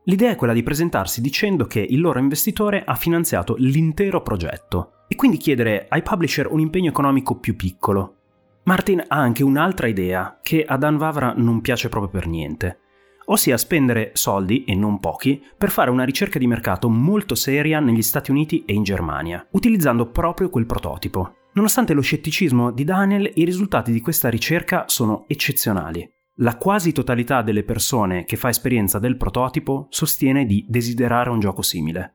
L'idea 0.04 0.30
è 0.30 0.36
quella 0.36 0.54
di 0.54 0.62
presentarsi 0.62 1.20
dicendo 1.20 1.66
che 1.66 1.80
il 1.80 2.00
loro 2.00 2.18
investitore 2.18 2.82
ha 2.84 2.94
finanziato 2.94 3.54
l'intero 3.58 4.22
progetto 4.22 5.04
e 5.08 5.14
quindi 5.14 5.36
chiedere 5.36 5.86
ai 5.88 6.02
publisher 6.02 6.50
un 6.50 6.60
impegno 6.60 6.88
economico 6.88 7.38
più 7.38 7.54
piccolo, 7.54 8.21
Martin 8.64 9.02
ha 9.08 9.16
anche 9.16 9.42
un'altra 9.42 9.88
idea 9.88 10.38
che 10.40 10.64
a 10.64 10.76
Dan 10.76 10.96
Vavra 10.96 11.34
non 11.36 11.60
piace 11.60 11.88
proprio 11.88 12.10
per 12.10 12.28
niente, 12.28 12.78
ossia 13.26 13.56
spendere 13.56 14.10
soldi, 14.14 14.64
e 14.64 14.76
non 14.76 15.00
pochi, 15.00 15.42
per 15.56 15.70
fare 15.70 15.90
una 15.90 16.04
ricerca 16.04 16.38
di 16.38 16.46
mercato 16.46 16.88
molto 16.88 17.34
seria 17.34 17.80
negli 17.80 18.02
Stati 18.02 18.30
Uniti 18.30 18.64
e 18.64 18.72
in 18.72 18.84
Germania, 18.84 19.44
utilizzando 19.50 20.10
proprio 20.10 20.48
quel 20.48 20.66
prototipo. 20.66 21.36
Nonostante 21.54 21.92
lo 21.92 22.00
scetticismo 22.00 22.70
di 22.70 22.84
Daniel, 22.84 23.30
i 23.34 23.44
risultati 23.44 23.90
di 23.90 24.00
questa 24.00 24.28
ricerca 24.28 24.84
sono 24.86 25.24
eccezionali. 25.26 26.08
La 26.36 26.56
quasi 26.56 26.92
totalità 26.92 27.42
delle 27.42 27.64
persone 27.64 28.24
che 28.24 28.36
fa 28.36 28.48
esperienza 28.48 28.98
del 28.98 29.16
prototipo 29.16 29.86
sostiene 29.90 30.46
di 30.46 30.64
desiderare 30.68 31.30
un 31.30 31.40
gioco 31.40 31.62
simile. 31.62 32.14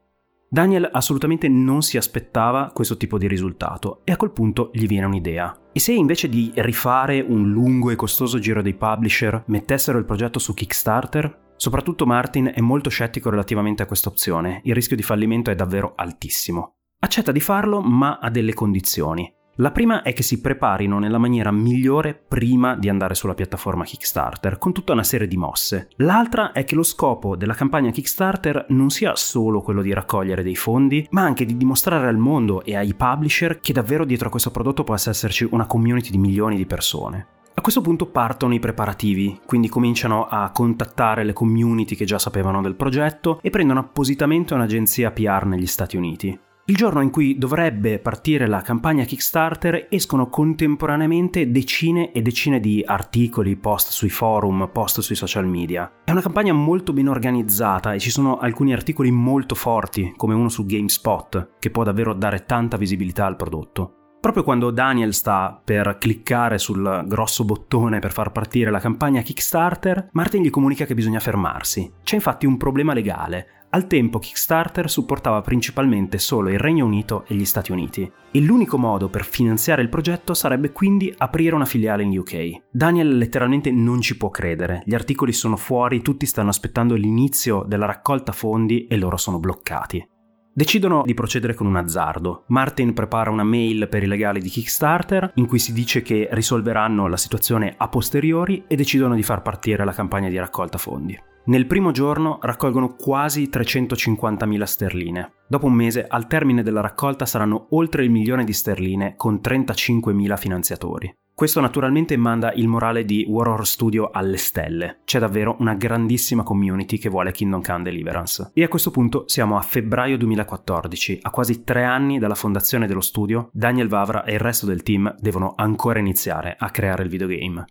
Daniel 0.49 0.89
assolutamente 0.91 1.49
non 1.49 1.81
si 1.81 1.97
aspettava 1.97 2.71
questo 2.73 2.95
tipo 2.95 3.17
di 3.17 3.27
risultato 3.27 4.01
e 4.05 4.13
a 4.13 4.17
quel 4.17 4.31
punto 4.31 4.69
gli 4.73 4.87
viene 4.87 5.05
un'idea. 5.05 5.53
E 5.77 5.79
se 5.79 5.93
invece 5.93 6.27
di 6.27 6.51
rifare 6.55 7.21
un 7.21 7.51
lungo 7.51 7.91
e 7.91 7.95
costoso 7.95 8.39
giro 8.39 8.63
dei 8.63 8.73
publisher 8.73 9.43
mettessero 9.45 9.99
il 9.99 10.05
progetto 10.05 10.39
su 10.39 10.55
Kickstarter? 10.55 11.53
Soprattutto 11.55 12.07
Martin 12.07 12.51
è 12.51 12.61
molto 12.61 12.89
scettico 12.89 13.29
relativamente 13.29 13.83
a 13.83 13.85
questa 13.85 14.09
opzione, 14.09 14.61
il 14.63 14.73
rischio 14.73 14.95
di 14.95 15.03
fallimento 15.03 15.51
è 15.51 15.55
davvero 15.55 15.93
altissimo. 15.95 16.77
Accetta 16.99 17.31
di 17.31 17.39
farlo 17.39 17.81
ma 17.81 18.17
a 18.17 18.31
delle 18.31 18.55
condizioni. 18.55 19.31
La 19.59 19.71
prima 19.71 20.03
è 20.03 20.13
che 20.13 20.21
si 20.21 20.39
preparino 20.39 20.99
nella 20.99 21.17
maniera 21.17 21.51
migliore 21.51 22.13
prima 22.13 22.75
di 22.75 22.89
andare 22.89 23.15
sulla 23.15 23.33
piattaforma 23.33 23.85
Kickstarter, 23.85 24.59
con 24.59 24.71
tutta 24.71 24.93
una 24.93 25.01
serie 25.01 25.25
di 25.25 25.35
mosse. 25.35 25.87
L'altra 25.95 26.51
è 26.51 26.63
che 26.63 26.75
lo 26.75 26.83
scopo 26.83 27.35
della 27.35 27.55
campagna 27.55 27.89
Kickstarter 27.89 28.67
non 28.69 28.91
sia 28.91 29.15
solo 29.15 29.61
quello 29.61 29.81
di 29.81 29.91
raccogliere 29.93 30.43
dei 30.43 30.55
fondi, 30.55 31.07
ma 31.09 31.23
anche 31.23 31.43
di 31.43 31.57
dimostrare 31.57 32.07
al 32.07 32.17
mondo 32.17 32.63
e 32.63 32.75
ai 32.75 32.93
publisher 32.93 33.59
che 33.59 33.73
davvero 33.73 34.05
dietro 34.05 34.27
a 34.27 34.31
questo 34.31 34.51
prodotto 34.51 34.83
possa 34.83 35.09
esserci 35.09 35.47
una 35.49 35.65
community 35.65 36.11
di 36.11 36.19
milioni 36.19 36.55
di 36.55 36.67
persone. 36.67 37.25
A 37.55 37.61
questo 37.61 37.81
punto 37.81 38.05
partono 38.05 38.53
i 38.53 38.59
preparativi, 38.59 39.39
quindi 39.43 39.69
cominciano 39.69 40.27
a 40.27 40.51
contattare 40.51 41.23
le 41.23 41.33
community 41.33 41.95
che 41.95 42.05
già 42.05 42.19
sapevano 42.19 42.61
del 42.61 42.75
progetto 42.75 43.39
e 43.41 43.49
prendono 43.49 43.79
appositamente 43.79 44.53
un'agenzia 44.53 45.09
PR 45.09 45.47
negli 45.47 45.65
Stati 45.65 45.97
Uniti. 45.97 46.39
Il 46.69 46.75
giorno 46.75 46.99
in 46.99 47.11
cui 47.11 47.37
dovrebbe 47.37 47.97
partire 47.97 48.45
la 48.45 48.59
campagna 48.59 49.05
Kickstarter 49.05 49.87
escono 49.89 50.27
contemporaneamente 50.27 51.49
decine 51.49 52.11
e 52.11 52.21
decine 52.21 52.59
di 52.59 52.83
articoli, 52.85 53.55
post 53.55 53.91
sui 53.91 54.09
forum, 54.09 54.69
post 54.73 54.99
sui 54.99 55.15
social 55.15 55.47
media. 55.47 55.89
È 56.03 56.11
una 56.11 56.19
campagna 56.19 56.51
molto 56.51 56.91
ben 56.91 57.07
organizzata 57.07 57.93
e 57.93 57.99
ci 57.99 58.09
sono 58.09 58.37
alcuni 58.39 58.73
articoli 58.73 59.11
molto 59.11 59.55
forti, 59.55 60.11
come 60.17 60.33
uno 60.33 60.49
su 60.49 60.65
GameSpot, 60.65 61.51
che 61.57 61.69
può 61.69 61.85
davvero 61.85 62.13
dare 62.13 62.43
tanta 62.43 62.75
visibilità 62.75 63.25
al 63.25 63.37
prodotto. 63.37 63.93
Proprio 64.19 64.43
quando 64.43 64.71
Daniel 64.71 65.13
sta 65.13 65.61
per 65.63 65.97
cliccare 65.97 66.57
sul 66.57 67.05
grosso 67.07 67.45
bottone 67.45 67.99
per 67.99 68.11
far 68.11 68.33
partire 68.33 68.71
la 68.71 68.79
campagna 68.79 69.21
Kickstarter, 69.21 70.09
Martin 70.11 70.41
gli 70.41 70.49
comunica 70.49 70.83
che 70.83 70.95
bisogna 70.95 71.19
fermarsi. 71.19 71.89
C'è 72.03 72.15
infatti 72.15 72.45
un 72.45 72.57
problema 72.57 72.93
legale. 72.93 73.56
Al 73.69 73.85
tempo 73.85 74.19
Kickstarter 74.19 74.89
supportava 74.89 75.41
principalmente 75.41 76.19
solo 76.19 76.49
il 76.49 76.57
Regno 76.57 76.85
Unito 76.85 77.25
e 77.27 77.35
gli 77.35 77.43
Stati 77.43 77.73
Uniti 77.73 78.09
e 78.31 78.39
l'unico 78.39 78.77
modo 78.77 79.09
per 79.09 79.25
finanziare 79.25 79.81
il 79.81 79.89
progetto 79.89 80.33
sarebbe 80.33 80.71
quindi 80.71 81.13
aprire 81.17 81.53
una 81.53 81.65
filiale 81.65 82.03
in 82.03 82.17
UK. 82.17 82.61
Daniel 82.71 83.17
letteralmente 83.17 83.69
non 83.69 83.99
ci 83.99 84.15
può 84.15 84.29
credere, 84.29 84.83
gli 84.85 84.93
articoli 84.95 85.33
sono 85.33 85.57
fuori, 85.57 86.01
tutti 86.01 86.25
stanno 86.25 86.47
aspettando 86.49 86.95
l'inizio 86.95 87.65
della 87.67 87.85
raccolta 87.85 88.31
fondi 88.31 88.87
e 88.87 88.95
loro 88.95 89.17
sono 89.17 89.37
bloccati. 89.37 90.07
Decidono 90.53 91.03
di 91.05 91.13
procedere 91.13 91.53
con 91.53 91.67
un 91.67 91.75
azzardo. 91.75 92.45
Martin 92.47 92.93
prepara 92.93 93.29
una 93.29 93.43
mail 93.43 93.89
per 93.89 94.01
i 94.01 94.07
legali 94.07 94.39
di 94.39 94.49
Kickstarter 94.49 95.33
in 95.35 95.45
cui 95.45 95.59
si 95.59 95.73
dice 95.73 96.01
che 96.01 96.29
risolveranno 96.31 97.07
la 97.07 97.17
situazione 97.17 97.75
a 97.77 97.89
posteriori 97.89 98.63
e 98.65 98.75
decidono 98.77 99.13
di 99.13 99.23
far 99.23 99.41
partire 99.41 99.83
la 99.83 99.93
campagna 99.93 100.29
di 100.29 100.37
raccolta 100.37 100.77
fondi. 100.77 101.35
Nel 101.47 101.65
primo 101.65 101.91
giorno 101.91 102.39
raccolgono 102.41 102.95
quasi 102.95 103.49
350.000 103.49 104.63
sterline. 104.63 105.31
Dopo 105.47 105.67
un 105.67 105.73
mese, 105.73 106.05
al 106.05 106.27
termine 106.27 106.61
della 106.61 106.81
raccolta, 106.81 107.25
saranno 107.25 107.67
oltre 107.69 108.03
il 108.03 108.09
milione 108.09 108.43
di 108.43 108.51
sterline 108.51 109.15
con 109.15 109.39
35.000 109.41 110.37
finanziatori. 110.37 111.15
Questo 111.33 111.61
naturalmente 111.61 112.17
manda 112.17 112.51
il 112.51 112.67
morale 112.67 113.05
di 113.05 113.23
War 113.29 113.47
Horror 113.47 113.65
Studio 113.65 114.09
alle 114.11 114.35
stelle. 114.35 115.01
C'è 115.05 115.19
davvero 115.19 115.55
una 115.59 115.75
grandissima 115.75 116.43
community 116.43 116.97
che 116.97 117.07
vuole 117.07 117.31
Kingdom 117.31 117.61
Come 117.61 117.83
Deliverance. 117.83 118.51
E 118.53 118.63
a 118.63 118.67
questo 118.67 118.91
punto 118.91 119.23
siamo 119.27 119.55
a 119.55 119.61
febbraio 119.61 120.17
2014, 120.17 121.19
a 121.21 121.29
quasi 121.29 121.63
tre 121.63 121.85
anni 121.85 122.19
dalla 122.19 122.35
fondazione 122.35 122.87
dello 122.87 122.99
studio, 122.99 123.51
Daniel 123.53 123.87
Vavra 123.87 124.25
e 124.25 124.33
il 124.33 124.39
resto 124.39 124.65
del 124.65 124.83
team 124.83 125.15
devono 125.17 125.53
ancora 125.55 125.99
iniziare 125.99 126.57
a 126.59 126.69
creare 126.71 127.03
il 127.03 127.09
videogame. 127.09 127.67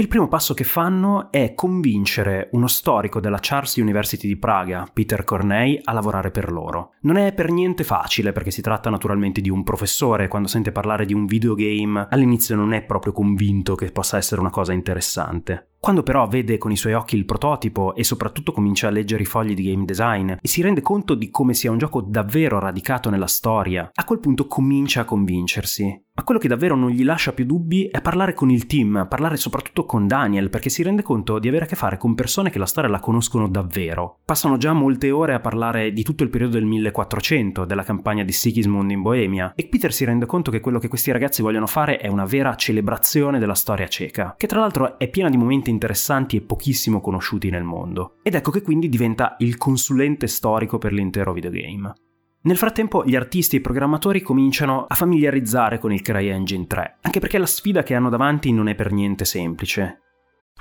Il 0.00 0.08
primo 0.08 0.28
passo 0.28 0.54
che 0.54 0.64
fanno 0.64 1.30
è 1.30 1.52
convincere 1.52 2.48
uno 2.52 2.68
storico 2.68 3.20
della 3.20 3.36
Charles 3.38 3.76
University 3.76 4.26
di 4.26 4.38
Praga, 4.38 4.88
Peter 4.90 5.24
Cornei, 5.24 5.78
a 5.84 5.92
lavorare 5.92 6.30
per 6.30 6.50
loro. 6.50 6.94
Non 7.02 7.18
è 7.18 7.34
per 7.34 7.50
niente 7.50 7.84
facile 7.84 8.32
perché 8.32 8.50
si 8.50 8.62
tratta 8.62 8.88
naturalmente 8.88 9.42
di 9.42 9.50
un 9.50 9.62
professore, 9.62 10.26
quando 10.26 10.48
sente 10.48 10.72
parlare 10.72 11.04
di 11.04 11.12
un 11.12 11.26
videogame 11.26 12.06
all'inizio 12.08 12.56
non 12.56 12.72
è 12.72 12.82
proprio 12.82 13.12
convinto 13.12 13.74
che 13.74 13.92
possa 13.92 14.16
essere 14.16 14.40
una 14.40 14.48
cosa 14.48 14.72
interessante. 14.72 15.69
Quando 15.80 16.02
però 16.02 16.26
vede 16.28 16.58
con 16.58 16.70
i 16.70 16.76
suoi 16.76 16.92
occhi 16.92 17.16
il 17.16 17.24
prototipo 17.24 17.94
e 17.94 18.04
soprattutto 18.04 18.52
comincia 18.52 18.88
a 18.88 18.90
leggere 18.90 19.22
i 19.22 19.26
fogli 19.26 19.54
di 19.54 19.62
game 19.62 19.86
design 19.86 20.32
e 20.32 20.46
si 20.46 20.60
rende 20.60 20.82
conto 20.82 21.14
di 21.14 21.30
come 21.30 21.54
sia 21.54 21.70
un 21.70 21.78
gioco 21.78 22.02
davvero 22.02 22.58
radicato 22.58 23.08
nella 23.08 23.26
storia, 23.26 23.90
a 23.90 24.04
quel 24.04 24.20
punto 24.20 24.46
comincia 24.46 25.00
a 25.00 25.04
convincersi. 25.06 26.08
Ma 26.20 26.26
quello 26.26 26.40
che 26.40 26.48
davvero 26.48 26.76
non 26.76 26.90
gli 26.90 27.02
lascia 27.02 27.32
più 27.32 27.46
dubbi 27.46 27.86
è 27.86 28.02
parlare 28.02 28.34
con 28.34 28.50
il 28.50 28.66
team, 28.66 29.06
parlare 29.08 29.38
soprattutto 29.38 29.86
con 29.86 30.06
Daniel, 30.06 30.50
perché 30.50 30.68
si 30.68 30.82
rende 30.82 31.00
conto 31.00 31.38
di 31.38 31.48
avere 31.48 31.64
a 31.64 31.66
che 31.66 31.76
fare 31.76 31.96
con 31.96 32.14
persone 32.14 32.50
che 32.50 32.58
la 32.58 32.66
storia 32.66 32.90
la 32.90 33.00
conoscono 33.00 33.48
davvero. 33.48 34.18
Passano 34.26 34.58
già 34.58 34.74
molte 34.74 35.10
ore 35.10 35.32
a 35.32 35.40
parlare 35.40 35.94
di 35.94 36.02
tutto 36.02 36.22
il 36.22 36.28
periodo 36.28 36.58
del 36.58 36.66
1400, 36.66 37.64
della 37.64 37.84
campagna 37.84 38.22
di 38.22 38.32
Sigismund 38.32 38.90
in 38.90 39.00
Boemia, 39.00 39.54
e 39.56 39.66
Peter 39.66 39.94
si 39.94 40.04
rende 40.04 40.26
conto 40.26 40.50
che 40.50 40.60
quello 40.60 40.78
che 40.78 40.88
questi 40.88 41.10
ragazzi 41.10 41.40
vogliono 41.40 41.66
fare 41.66 41.96
è 41.96 42.08
una 42.08 42.26
vera 42.26 42.54
celebrazione 42.54 43.38
della 43.38 43.54
storia 43.54 43.88
ceca, 43.88 44.34
che 44.36 44.46
tra 44.46 44.60
l'altro 44.60 44.98
è 44.98 45.08
piena 45.08 45.30
di 45.30 45.38
momenti 45.38 45.69
interessanti 45.70 46.36
e 46.36 46.42
pochissimo 46.42 47.00
conosciuti 47.00 47.48
nel 47.48 47.64
mondo. 47.64 48.16
Ed 48.22 48.34
ecco 48.34 48.50
che 48.50 48.62
quindi 48.62 48.88
diventa 48.88 49.36
il 49.38 49.56
consulente 49.56 50.26
storico 50.26 50.78
per 50.78 50.92
l'intero 50.92 51.32
videogame. 51.32 51.94
Nel 52.42 52.56
frattempo 52.56 53.04
gli 53.04 53.16
artisti 53.16 53.56
e 53.56 53.58
i 53.58 53.62
programmatori 53.62 54.22
cominciano 54.22 54.86
a 54.88 54.94
familiarizzare 54.94 55.78
con 55.78 55.92
il 55.92 56.00
CryEngine 56.00 56.66
3, 56.66 56.98
anche 57.02 57.20
perché 57.20 57.36
la 57.38 57.46
sfida 57.46 57.82
che 57.82 57.94
hanno 57.94 58.08
davanti 58.08 58.50
non 58.52 58.68
è 58.68 58.74
per 58.74 58.92
niente 58.92 59.24
semplice. 59.24 60.00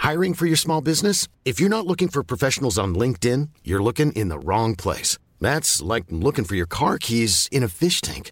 Hiring 0.01 0.33
for 0.33 0.45
your 0.45 0.57
small 0.57 0.81
business? 0.81 1.27
If 1.43 1.59
you're 1.59 1.73
not 1.73 1.85
looking 1.85 2.09
for 2.09 2.23
professionals 2.23 2.77
on 2.77 2.93
LinkedIn, 2.93 3.49
you're 3.63 3.83
looking 3.83 4.11
in 4.15 4.29
the 4.29 4.39
wrong 4.43 4.75
place. 4.75 5.17
That's 5.39 5.81
like 5.81 6.05
looking 6.09 6.45
for 6.45 6.55
your 6.55 6.67
car 6.67 6.97
keys 6.97 7.47
in 7.51 7.63
a 7.63 7.67
fish 7.67 8.01
tank. 8.01 8.31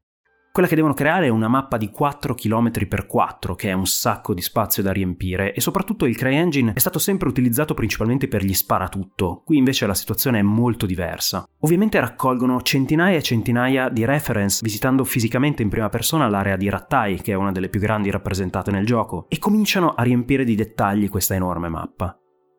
Quella 0.53 0.67
che 0.67 0.75
devono 0.75 0.93
creare 0.93 1.27
è 1.27 1.29
una 1.29 1.47
mappa 1.47 1.77
di 1.77 1.89
4 1.89 2.35
km 2.35 2.71
x 2.71 3.05
4, 3.07 3.55
che 3.55 3.69
è 3.69 3.71
un 3.71 3.85
sacco 3.85 4.33
di 4.33 4.41
spazio 4.41 4.83
da 4.83 4.91
riempire, 4.91 5.53
e 5.53 5.61
soprattutto 5.61 6.05
il 6.05 6.17
CryEngine 6.17 6.73
è 6.73 6.79
stato 6.79 6.99
sempre 6.99 7.29
utilizzato 7.29 7.73
principalmente 7.73 8.27
per 8.27 8.43
gli 8.43 8.53
sparatutto, 8.53 9.43
qui 9.45 9.55
invece 9.55 9.87
la 9.87 9.93
situazione 9.93 10.39
è 10.39 10.41
molto 10.41 10.85
diversa. 10.85 11.47
Ovviamente 11.61 12.01
raccolgono 12.01 12.61
centinaia 12.63 13.15
e 13.15 13.21
centinaia 13.21 13.87
di 13.87 14.03
reference 14.03 14.59
visitando 14.61 15.05
fisicamente 15.05 15.63
in 15.63 15.69
prima 15.69 15.87
persona 15.87 16.27
l'area 16.27 16.57
di 16.57 16.67
Rattai, 16.67 17.21
che 17.21 17.31
è 17.31 17.35
una 17.35 17.53
delle 17.53 17.69
più 17.69 17.79
grandi 17.79 18.11
rappresentate 18.11 18.71
nel 18.71 18.85
gioco, 18.85 19.27
e 19.29 19.39
cominciano 19.39 19.91
a 19.91 20.03
riempire 20.03 20.43
di 20.43 20.55
dettagli 20.55 21.07
questa 21.07 21.33
enorme 21.33 21.69
mappa. 21.69 22.13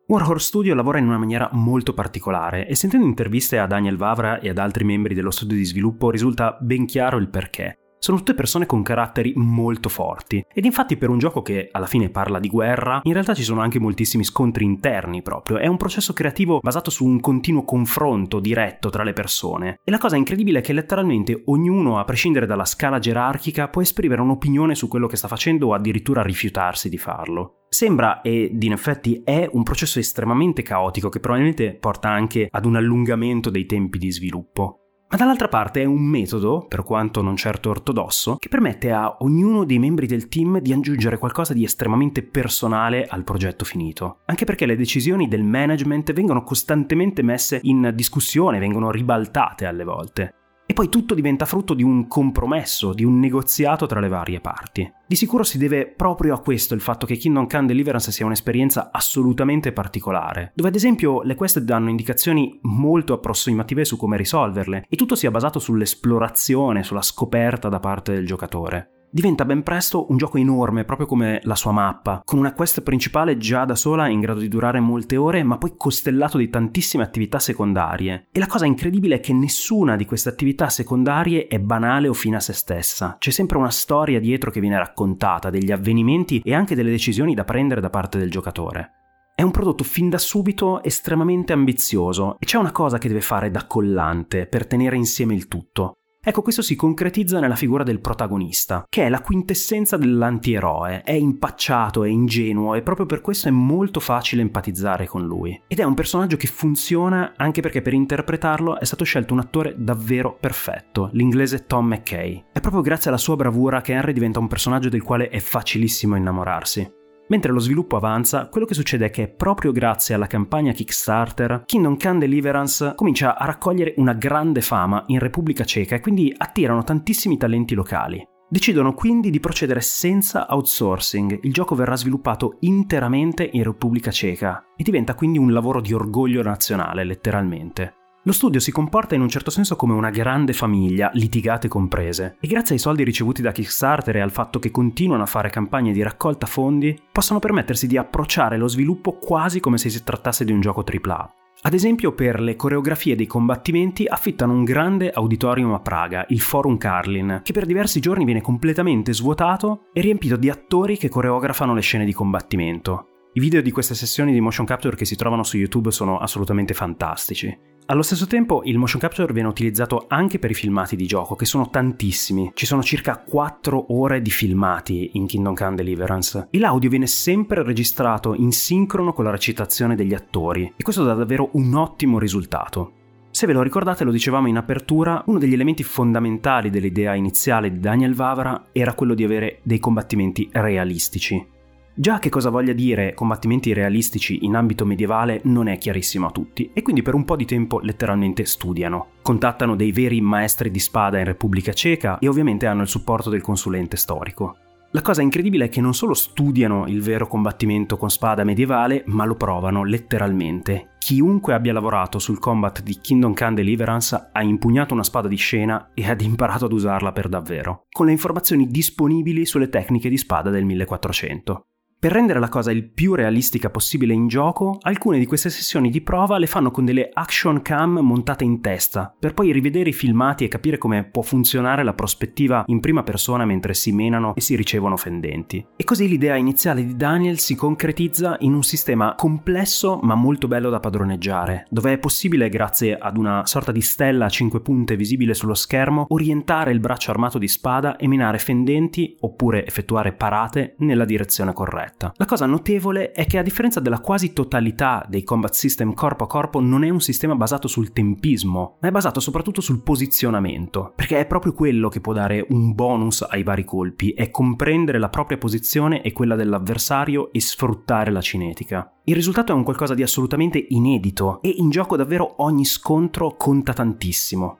Warhol 0.07 0.41
Studio 0.41 0.73
lavora 0.73 0.97
in 0.97 1.05
una 1.05 1.19
maniera 1.19 1.47
molto 1.53 1.93
particolare 1.93 2.67
e 2.67 2.75
sentendo 2.75 3.05
interviste 3.05 3.59
a 3.59 3.67
Daniel 3.67 3.97
Vavra 3.97 4.39
e 4.39 4.49
ad 4.49 4.57
altri 4.57 4.83
membri 4.83 5.13
dello 5.13 5.31
studio 5.31 5.55
di 5.55 5.63
sviluppo 5.63 6.09
risulta 6.09 6.57
ben 6.59 6.87
chiaro 6.87 7.17
il 7.17 7.29
perché 7.29 7.77
sono 8.03 8.17
tutte 8.17 8.33
persone 8.33 8.65
con 8.65 8.83
caratteri 8.83 9.31
molto 9.37 9.87
forti. 9.87 10.45
Ed 10.53 10.65
infatti 10.65 10.97
per 10.97 11.07
un 11.07 11.19
gioco 11.19 11.41
che 11.41 11.69
alla 11.71 11.85
fine 11.85 12.09
parla 12.09 12.37
di 12.37 12.49
guerra, 12.49 12.99
in 13.03 13.13
realtà 13.13 13.33
ci 13.33 13.43
sono 13.43 13.61
anche 13.61 13.79
moltissimi 13.79 14.25
scontri 14.25 14.65
interni 14.65 15.21
proprio. 15.21 15.57
È 15.57 15.67
un 15.67 15.77
processo 15.77 16.11
creativo 16.11 16.59
basato 16.61 16.89
su 16.89 17.05
un 17.05 17.21
continuo 17.21 17.63
confronto 17.63 18.41
diretto 18.41 18.89
tra 18.89 19.03
le 19.03 19.13
persone. 19.13 19.79
E 19.85 19.89
la 19.89 19.99
cosa 19.99 20.17
incredibile 20.17 20.59
è 20.59 20.61
che 20.61 20.73
letteralmente 20.73 21.43
ognuno, 21.45 21.97
a 21.97 22.03
prescindere 22.03 22.45
dalla 22.45 22.65
scala 22.65 22.99
gerarchica, 22.99 23.69
può 23.69 23.81
esprimere 23.81 24.19
un'opinione 24.19 24.75
su 24.75 24.89
quello 24.89 25.07
che 25.07 25.15
sta 25.15 25.29
facendo 25.29 25.67
o 25.67 25.73
addirittura 25.73 26.21
rifiutarsi 26.21 26.89
di 26.89 26.97
farlo. 26.97 27.59
Sembra, 27.69 28.19
ed 28.21 28.61
in 28.61 28.73
effetti 28.73 29.21
è, 29.23 29.47
un 29.49 29.63
processo 29.63 29.99
estremamente 29.99 30.61
caotico 30.61 31.07
che 31.07 31.21
probabilmente 31.21 31.73
porta 31.73 32.09
anche 32.09 32.49
ad 32.51 32.65
un 32.65 32.75
allungamento 32.75 33.49
dei 33.49 33.65
tempi 33.65 33.97
di 33.97 34.11
sviluppo. 34.11 34.82
Ma 35.13 35.19
dall'altra 35.19 35.47
parte 35.47 35.83
è 35.83 35.85
un 35.85 36.01
metodo, 36.01 36.65
per 36.67 36.81
quanto 36.81 37.21
non 37.21 37.35
certo 37.35 37.69
ortodosso, 37.69 38.37
che 38.37 38.49
permette 38.49 38.91
a 38.91 39.17
ognuno 39.19 39.63
dei 39.63 39.77
membri 39.77 40.07
del 40.07 40.27
team 40.27 40.59
di 40.59 40.73
aggiungere 40.73 41.19
qualcosa 41.19 41.53
di 41.53 41.63
estremamente 41.63 42.23
personale 42.23 43.05
al 43.05 43.23
progetto 43.23 43.63
finito. 43.63 44.21
Anche 44.25 44.45
perché 44.45 44.65
le 44.65 44.75
decisioni 44.75 45.27
del 45.27 45.43
management 45.43 46.13
vengono 46.13 46.41
costantemente 46.41 47.21
messe 47.21 47.59
in 47.61 47.91
discussione, 47.93 48.57
vengono 48.57 48.89
ribaltate 48.89 49.67
alle 49.67 49.83
volte. 49.83 50.33
E 50.73 50.75
poi 50.75 50.89
tutto 50.89 51.13
diventa 51.13 51.45
frutto 51.45 51.75
di 51.75 51.83
un 51.83 52.07
compromesso, 52.07 52.93
di 52.93 53.03
un 53.03 53.19
negoziato 53.19 53.85
tra 53.85 53.99
le 53.99 54.07
varie 54.07 54.39
parti. 54.39 54.91
Di 55.05 55.15
sicuro 55.15 55.43
si 55.43 55.59
deve 55.59 55.85
proprio 55.85 56.33
a 56.33 56.39
questo 56.39 56.73
il 56.73 56.81
fatto 56.81 57.05
che 57.05 57.15
Kingdom 57.15 57.47
Come 57.47 57.67
Deliverance 57.67 58.11
sia 58.11 58.25
un'esperienza 58.25 58.89
assolutamente 58.91 59.71
particolare, 59.71 60.51
dove 60.55 60.69
ad 60.69 60.75
esempio 60.75 61.21
le 61.21 61.35
quest 61.35 61.59
danno 61.59 61.91
indicazioni 61.91 62.57
molto 62.63 63.13
approssimative 63.13 63.85
su 63.85 63.97
come 63.97 64.17
risolverle 64.17 64.87
e 64.89 64.95
tutto 64.95 65.13
sia 65.13 65.29
basato 65.29 65.59
sull'esplorazione, 65.59 66.81
sulla 66.81 67.03
scoperta 67.03 67.69
da 67.69 67.79
parte 67.79 68.13
del 68.13 68.25
giocatore 68.25 69.02
diventa 69.13 69.45
ben 69.45 69.61
presto 69.61 70.09
un 70.09 70.17
gioco 70.17 70.39
enorme, 70.39 70.85
proprio 70.85 71.05
come 71.05 71.39
la 71.43 71.53
sua 71.53 71.71
mappa, 71.71 72.23
con 72.25 72.39
una 72.39 72.53
quest 72.53 72.81
principale 72.81 73.37
già 73.37 73.63
da 73.63 73.75
sola 73.75 74.07
in 74.07 74.19
grado 74.19 74.39
di 74.39 74.47
durare 74.47 74.79
molte 74.79 75.17
ore, 75.17 75.43
ma 75.43 75.59
poi 75.59 75.75
costellato 75.77 76.39
di 76.39 76.49
tantissime 76.49 77.03
attività 77.03 77.37
secondarie. 77.37 78.29
E 78.31 78.39
la 78.39 78.47
cosa 78.47 78.65
incredibile 78.65 79.17
è 79.17 79.19
che 79.19 79.31
nessuna 79.31 79.95
di 79.95 80.05
queste 80.05 80.29
attività 80.29 80.67
secondarie 80.69 81.45
è 81.45 81.59
banale 81.59 82.07
o 82.07 82.13
fine 82.13 82.37
a 82.37 82.39
se 82.39 82.53
stessa. 82.53 83.17
C'è 83.19 83.29
sempre 83.29 83.59
una 83.59 83.69
storia 83.69 84.19
dietro 84.19 84.49
che 84.49 84.59
viene 84.59 84.79
raccontata, 84.79 85.51
degli 85.51 85.71
avvenimenti 85.71 86.41
e 86.43 86.55
anche 86.55 86.73
delle 86.73 86.89
decisioni 86.89 87.35
da 87.35 87.43
prendere 87.43 87.81
da 87.81 87.91
parte 87.91 88.17
del 88.17 88.31
giocatore. 88.31 88.93
È 89.35 89.43
un 89.43 89.51
prodotto 89.51 89.83
fin 89.83 90.09
da 90.09 90.17
subito 90.17 90.81
estremamente 90.83 91.53
ambizioso 91.53 92.37
e 92.39 92.45
c'è 92.45 92.57
una 92.57 92.71
cosa 92.71 92.97
che 92.97 93.07
deve 93.07 93.21
fare 93.21 93.51
da 93.51 93.65
collante 93.67 94.47
per 94.47 94.65
tenere 94.65 94.95
insieme 94.95 95.35
il 95.35 95.47
tutto. 95.47 95.97
Ecco, 96.25 96.41
questo 96.41 96.61
si 96.61 96.77
concretizza 96.77 97.41
nella 97.41 97.57
figura 97.57 97.83
del 97.83 97.99
protagonista, 97.99 98.85
che 98.87 99.05
è 99.05 99.09
la 99.09 99.19
quintessenza 99.19 99.97
dell'antieroe, 99.97 101.01
è 101.01 101.11
impacciato, 101.11 102.05
è 102.05 102.07
ingenuo 102.07 102.75
e 102.75 102.81
proprio 102.81 103.05
per 103.05 103.19
questo 103.19 103.49
è 103.49 103.51
molto 103.51 103.99
facile 103.99 104.41
empatizzare 104.41 105.05
con 105.05 105.25
lui. 105.25 105.61
Ed 105.67 105.81
è 105.81 105.83
un 105.83 105.95
personaggio 105.95 106.37
che 106.37 106.47
funziona 106.47 107.33
anche 107.35 107.59
perché 107.59 107.81
per 107.81 107.91
interpretarlo 107.91 108.79
è 108.79 108.85
stato 108.85 109.03
scelto 109.03 109.33
un 109.33 109.39
attore 109.39 109.75
davvero 109.77 110.37
perfetto, 110.39 111.09
l'inglese 111.11 111.65
Tom 111.65 111.87
McKay. 111.87 112.45
È 112.53 112.61
proprio 112.61 112.81
grazie 112.81 113.09
alla 113.09 113.19
sua 113.19 113.35
bravura 113.35 113.81
che 113.81 113.91
Henry 113.91 114.13
diventa 114.13 114.39
un 114.39 114.47
personaggio 114.47 114.87
del 114.87 115.03
quale 115.03 115.27
è 115.27 115.39
facilissimo 115.39 116.15
innamorarsi. 116.15 117.01
Mentre 117.27 117.51
lo 117.51 117.59
sviluppo 117.59 117.95
avanza, 117.95 118.47
quello 118.49 118.65
che 118.65 118.73
succede 118.73 119.05
è 119.05 119.09
che 119.09 119.29
proprio 119.29 119.71
grazie 119.71 120.15
alla 120.15 120.27
campagna 120.27 120.73
Kickstarter, 120.73 121.63
Kingdom 121.65 121.97
Come 121.97 122.19
Deliverance 122.19 122.93
comincia 122.95 123.37
a 123.37 123.45
raccogliere 123.45 123.93
una 123.97 124.13
grande 124.13 124.61
fama 124.61 125.03
in 125.07 125.19
Repubblica 125.19 125.63
Ceca 125.63 125.95
e 125.95 126.01
quindi 126.01 126.33
attirano 126.35 126.83
tantissimi 126.83 127.37
talenti 127.37 127.73
locali. 127.75 128.23
Decidono 128.49 128.93
quindi 128.93 129.31
di 129.31 129.39
procedere 129.39 129.81
senza 129.81 130.45
outsourcing, 130.49 131.39
il 131.41 131.53
gioco 131.53 131.73
verrà 131.73 131.95
sviluppato 131.95 132.57
interamente 132.59 133.49
in 133.51 133.63
Repubblica 133.63 134.11
Ceca 134.11 134.65
e 134.75 134.83
diventa 134.83 135.15
quindi 135.15 135.39
un 135.39 135.51
lavoro 135.51 135.81
di 135.81 135.91
orgoglio 135.91 136.43
nazionale, 136.43 137.03
letteralmente. 137.03 138.02
Lo 138.25 138.31
studio 138.31 138.61
si 138.61 138.71
comporta 138.71 139.15
in 139.15 139.21
un 139.21 139.27
certo 139.27 139.51
senso 139.51 139.75
come 139.75 139.91
una 139.91 140.09
grande 140.09 140.53
famiglia, 140.53 141.11
litigate 141.13 141.67
comprese, 141.67 142.37
e 142.39 142.47
grazie 142.47 142.75
ai 142.75 142.79
soldi 142.79 143.03
ricevuti 143.03 143.41
da 143.41 143.51
Kickstarter 143.51 144.15
e 144.15 144.21
al 144.21 144.31
fatto 144.31 144.59
che 144.59 144.71
continuano 144.71 145.23
a 145.23 145.25
fare 145.25 145.49
campagne 145.49 145.91
di 145.91 146.01
raccolta 146.01 146.45
fondi, 146.45 146.97
possono 147.11 147.39
permettersi 147.39 147.85
di 147.85 147.97
approcciare 147.97 148.55
lo 148.55 148.69
sviluppo 148.69 149.17
quasi 149.17 149.59
come 149.59 149.77
se 149.77 149.89
si 149.89 150.05
trattasse 150.05 150.45
di 150.45 150.53
un 150.53 150.61
gioco 150.61 150.85
AAA. 150.85 151.33
Ad 151.63 151.73
esempio, 151.73 152.13
per 152.13 152.39
le 152.39 152.55
coreografie 152.55 153.17
dei 153.17 153.27
combattimenti 153.27 154.05
affittano 154.07 154.53
un 154.53 154.63
grande 154.63 155.11
auditorium 155.11 155.73
a 155.73 155.81
Praga, 155.81 156.25
il 156.29 156.39
Forum 156.39 156.77
Carlin, 156.77 157.41
che 157.43 157.51
per 157.51 157.65
diversi 157.65 157.99
giorni 157.99 158.23
viene 158.23 158.41
completamente 158.41 159.11
svuotato 159.13 159.87
e 159.91 159.99
riempito 159.99 160.37
di 160.37 160.49
attori 160.49 160.95
che 160.95 161.09
coreografano 161.09 161.73
le 161.73 161.81
scene 161.81 162.05
di 162.05 162.13
combattimento. 162.13 163.07
I 163.33 163.41
video 163.41 163.61
di 163.61 163.71
queste 163.71 163.95
sessioni 163.95 164.31
di 164.31 164.39
motion 164.39 164.65
capture 164.65 164.95
che 164.95 165.05
si 165.05 165.17
trovano 165.17 165.43
su 165.43 165.57
YouTube 165.57 165.91
sono 165.91 166.19
assolutamente 166.19 166.73
fantastici. 166.73 167.71
Allo 167.87 168.01
stesso 168.01 168.27
tempo 168.27 168.61
il 168.63 168.77
motion 168.77 169.01
capture 169.01 169.33
viene 169.33 169.49
utilizzato 169.49 170.05
anche 170.07 170.39
per 170.39 170.49
i 170.49 170.53
filmati 170.53 170.95
di 170.95 171.05
gioco, 171.05 171.35
che 171.35 171.43
sono 171.43 171.69
tantissimi. 171.69 172.51
Ci 172.53 172.65
sono 172.65 172.81
circa 172.81 173.17
4 173.17 173.93
ore 173.93 174.21
di 174.21 174.29
filmati 174.29 175.11
in 175.13 175.27
Kingdom 175.27 175.53
Come 175.53 175.75
Deliverance 175.75 176.47
e 176.49 176.59
l'audio 176.59 176.89
viene 176.89 177.07
sempre 177.07 177.61
registrato 177.61 178.35
in 178.35 178.53
sincrono 178.53 179.11
con 179.11 179.25
la 179.25 179.31
recitazione 179.31 179.95
degli 179.95 180.13
attori 180.13 180.73
e 180.77 180.81
questo 180.81 181.03
dà 181.03 181.13
davvero 181.13 181.49
un 181.53 181.73
ottimo 181.73 182.19
risultato. 182.19 182.93
Se 183.31 183.47
ve 183.47 183.53
lo 183.53 183.61
ricordate, 183.61 184.05
lo 184.05 184.11
dicevamo 184.11 184.47
in 184.47 184.57
apertura, 184.57 185.21
uno 185.25 185.39
degli 185.39 185.53
elementi 185.53 185.83
fondamentali 185.83 186.69
dell'idea 186.69 187.15
iniziale 187.15 187.69
di 187.69 187.79
Daniel 187.79 188.15
Vavra 188.15 188.67
era 188.71 188.93
quello 188.93 189.13
di 189.13 189.25
avere 189.25 189.59
dei 189.63 189.79
combattimenti 189.79 190.47
realistici. 190.53 191.52
Già 191.95 192.17
che 192.17 192.29
cosa 192.29 192.49
voglia 192.49 192.73
dire 192.73 193.13
combattimenti 193.13 193.71
realistici 193.71 194.45
in 194.45 194.55
ambito 194.55 194.83
medievale 194.83 195.41
non 195.43 195.67
è 195.67 195.77
chiarissimo 195.77 196.25
a 196.25 196.31
tutti 196.31 196.71
e 196.73 196.81
quindi 196.81 197.03
per 197.03 197.13
un 197.13 197.23
po' 197.23 197.35
di 197.35 197.45
tempo 197.45 197.79
letteralmente 197.81 198.45
studiano. 198.45 199.09
Contattano 199.21 199.75
dei 199.75 199.91
veri 199.91 200.19
maestri 200.19 200.71
di 200.71 200.79
spada 200.79 201.19
in 201.19 201.25
Repubblica 201.25 201.71
Ceca 201.71 202.17
e 202.17 202.27
ovviamente 202.27 202.65
hanno 202.65 202.81
il 202.81 202.87
supporto 202.87 203.29
del 203.29 203.43
consulente 203.43 203.95
storico. 203.95 204.57
La 204.89 205.01
cosa 205.01 205.21
incredibile 205.21 205.65
è 205.65 205.69
che 205.69 205.81
non 205.81 205.93
solo 205.93 206.15
studiano 206.15 206.87
il 206.87 207.01
vero 207.01 207.27
combattimento 207.27 207.95
con 207.97 208.09
spada 208.09 208.43
medievale, 208.43 209.03
ma 209.07 209.25
lo 209.25 209.35
provano 209.35 209.83
letteralmente. 209.83 210.93
Chiunque 210.97 211.53
abbia 211.53 211.73
lavorato 211.73 212.17
sul 212.17 212.39
combat 212.39 212.81
di 212.81 212.97
Kingdom 213.01 213.35
Come 213.35 213.53
Deliverance 213.53 214.29
ha 214.31 214.41
impugnato 214.41 214.95
una 214.95 215.03
spada 215.03 215.27
di 215.27 215.35
scena 215.35 215.91
e 215.93 216.09
ha 216.09 216.15
imparato 216.19 216.65
ad 216.65 216.73
usarla 216.73 217.11
per 217.11 217.29
davvero, 217.29 217.85
con 217.91 218.07
le 218.07 218.11
informazioni 218.11 218.67
disponibili 218.67 219.45
sulle 219.45 219.69
tecniche 219.69 220.09
di 220.09 220.17
spada 220.17 220.49
del 220.49 220.65
1400. 220.65 221.65
Per 222.03 222.11
rendere 222.11 222.39
la 222.39 222.49
cosa 222.49 222.69
il 222.69 222.83
più 222.83 223.15
realistica 223.15 223.69
possibile 223.69 224.11
in 224.11 224.27
gioco, 224.27 224.77
alcune 224.81 225.19
di 225.19 225.25
queste 225.25 225.49
sessioni 225.49 225.89
di 225.89 226.01
prova 226.01 226.37
le 226.37 226.47
fanno 226.47 226.69
con 226.69 226.83
delle 226.83 227.09
action 227.13 227.61
cam 227.61 227.99
montate 227.99 228.43
in 228.43 228.59
testa, 228.59 229.15
per 229.17 229.33
poi 229.33 229.53
rivedere 229.53 229.91
i 229.91 229.93
filmati 229.93 230.43
e 230.43 230.49
capire 230.49 230.77
come 230.77 231.05
può 231.05 231.21
funzionare 231.21 231.81
la 231.81 231.93
prospettiva 231.93 232.65
in 232.67 232.81
prima 232.81 233.03
persona 233.03 233.45
mentre 233.45 233.73
si 233.73 233.93
menano 233.93 234.35
e 234.35 234.41
si 234.41 234.57
ricevono 234.57 234.97
fendenti. 234.97 235.65
E 235.77 235.85
così 235.85 236.09
l'idea 236.09 236.35
iniziale 236.35 236.85
di 236.85 236.97
Daniel 236.97 237.39
si 237.39 237.55
concretizza 237.55 238.35
in 238.39 238.53
un 238.53 238.63
sistema 238.63 239.15
complesso 239.15 239.97
ma 240.03 240.15
molto 240.15 240.49
bello 240.49 240.69
da 240.69 240.81
padroneggiare, 240.81 241.67
dove 241.69 241.93
è 241.93 241.99
possibile, 241.99 242.49
grazie 242.49 242.97
ad 242.97 243.15
una 243.15 243.45
sorta 243.45 243.71
di 243.71 243.79
stella 243.79 244.25
a 244.25 244.29
5 244.29 244.59
punte 244.59 244.97
visibile 244.97 245.33
sullo 245.33 245.53
schermo, 245.53 246.07
orientare 246.09 246.73
il 246.73 246.81
braccio 246.81 247.11
armato 247.11 247.37
di 247.37 247.47
spada 247.47 247.95
e 247.95 248.09
minare 248.09 248.39
fendenti 248.39 249.15
oppure 249.21 249.65
effettuare 249.65 250.11
parate 250.11 250.75
nella 250.79 251.05
direzione 251.05 251.53
corretta 251.53 251.91
corretta. 251.93 252.13
La 252.17 252.25
cosa 252.25 252.45
notevole 252.45 253.11
è 253.11 253.25
che 253.25 253.37
a 253.37 253.43
differenza 253.43 253.79
della 253.79 253.99
quasi 253.99 254.33
totalità 254.33 255.05
dei 255.07 255.23
combat 255.23 255.53
system 255.53 255.93
corpo 255.93 256.23
a 256.23 256.27
corpo 256.27 256.59
non 256.59 256.83
è 256.83 256.89
un 256.89 256.99
sistema 256.99 257.35
basato 257.35 257.67
sul 257.67 257.93
tempismo, 257.93 258.77
ma 258.81 258.87
è 258.87 258.91
basato 258.91 259.19
soprattutto 259.19 259.61
sul 259.61 259.81
posizionamento, 259.81 260.93
perché 260.95 261.19
è 261.19 261.25
proprio 261.25 261.53
quello 261.53 261.89
che 261.89 262.01
può 262.01 262.13
dare 262.13 262.45
un 262.49 262.73
bonus 262.73 263.21
ai 263.21 263.43
vari 263.43 263.63
colpi, 263.63 264.11
è 264.11 264.29
comprendere 264.29 264.99
la 264.99 265.09
propria 265.09 265.37
posizione 265.37 266.01
e 266.01 266.11
quella 266.11 266.35
dell'avversario 266.35 267.31
e 267.31 267.39
sfruttare 267.39 268.11
la 268.11 268.21
cinetica. 268.21 268.91
Il 269.05 269.15
risultato 269.15 269.51
è 269.51 269.55
un 269.55 269.63
qualcosa 269.63 269.93
di 269.93 270.03
assolutamente 270.03 270.65
inedito 270.69 271.41
e 271.41 271.49
in 271.57 271.69
gioco 271.69 271.95
davvero 271.95 272.35
ogni 272.37 272.65
scontro 272.65 273.35
conta 273.35 273.73
tantissimo. 273.73 274.59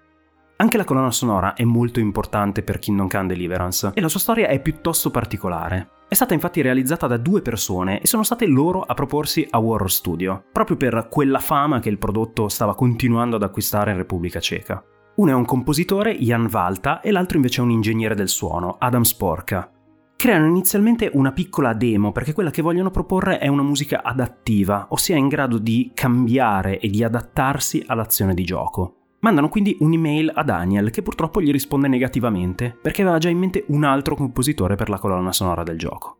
Anche 0.56 0.78
la 0.78 0.84
colonna 0.84 1.12
sonora 1.12 1.56
è 1.56 1.64
molto 1.64 2.00
importante 2.00 2.62
per 2.62 2.80
Kingdom 2.80 3.10
Come 3.10 3.28
Deliverance 3.28 3.92
e 3.94 4.02
la 4.02 4.08
sua 4.08 4.20
storia 4.20 4.48
è 4.48 4.62
piuttosto 4.62 5.10
particolare. 5.10 5.90
È 6.14 6.16
stata 6.16 6.36
infatti 6.36 6.62
realizzata 6.62 7.08
da 7.08 7.18
due 7.18 7.42
persone 7.42 8.00
e 8.00 8.06
sono 8.06 8.22
state 8.22 8.46
loro 8.46 8.82
a 8.82 8.94
proporsi 8.94 9.48
a 9.50 9.60
Horror 9.60 9.90
Studio, 9.92 10.44
proprio 10.52 10.78
per 10.78 11.08
quella 11.10 11.40
fama 11.40 11.80
che 11.80 11.90
il 11.90 11.98
prodotto 11.98 12.50
stava 12.50 12.76
continuando 12.76 13.38
ad 13.38 13.42
acquistare 13.42 13.90
in 13.90 13.98
Repubblica 13.98 14.40
Ceca. 14.40 14.84
Uno 15.16 15.32
è 15.32 15.34
un 15.34 15.44
compositore, 15.44 16.16
Jan 16.20 16.46
Valta, 16.46 17.02
e 17.02 17.10
l'altro 17.10 17.38
invece 17.38 17.62
è 17.62 17.64
un 17.64 17.72
ingegnere 17.72 18.14
del 18.14 18.30
suono, 18.30 18.76
Adam 18.78 19.02
Sporka. 19.02 19.72
Creano 20.16 20.46
inizialmente 20.46 21.10
una 21.14 21.32
piccola 21.32 21.74
demo 21.74 22.12
perché 22.12 22.34
quella 22.34 22.52
che 22.52 22.62
vogliono 22.62 22.92
proporre 22.92 23.40
è 23.40 23.48
una 23.48 23.64
musica 23.64 24.04
adattiva, 24.04 24.86
ossia 24.90 25.16
in 25.16 25.28
grado 25.28 25.58
di 25.58 25.94
cambiare 25.96 26.78
e 26.78 26.90
di 26.90 27.04
adattarsi 27.04 27.86
all'azione 27.88 28.36
di 28.36 28.44
gioco. 28.44 29.03
Mandano 29.24 29.48
quindi 29.48 29.78
un'email 29.80 30.32
a 30.36 30.44
Daniel 30.44 30.90
che 30.90 31.02
purtroppo 31.02 31.42
gli 31.42 31.52
risponde 31.52 31.88
negativamente 31.88 32.78
perché 32.80 33.04
aveva 33.04 33.20
già 33.20 33.30
in 33.30 33.38
mente 33.38 33.64
un 33.70 33.86
altro 33.86 34.16
compositore 34.16 34.76
per 34.76 34.90
la 34.90 35.00
colonna 35.00 35.32
sonora 35.32 35.64
del 35.64 35.78
gioco. 35.78 36.18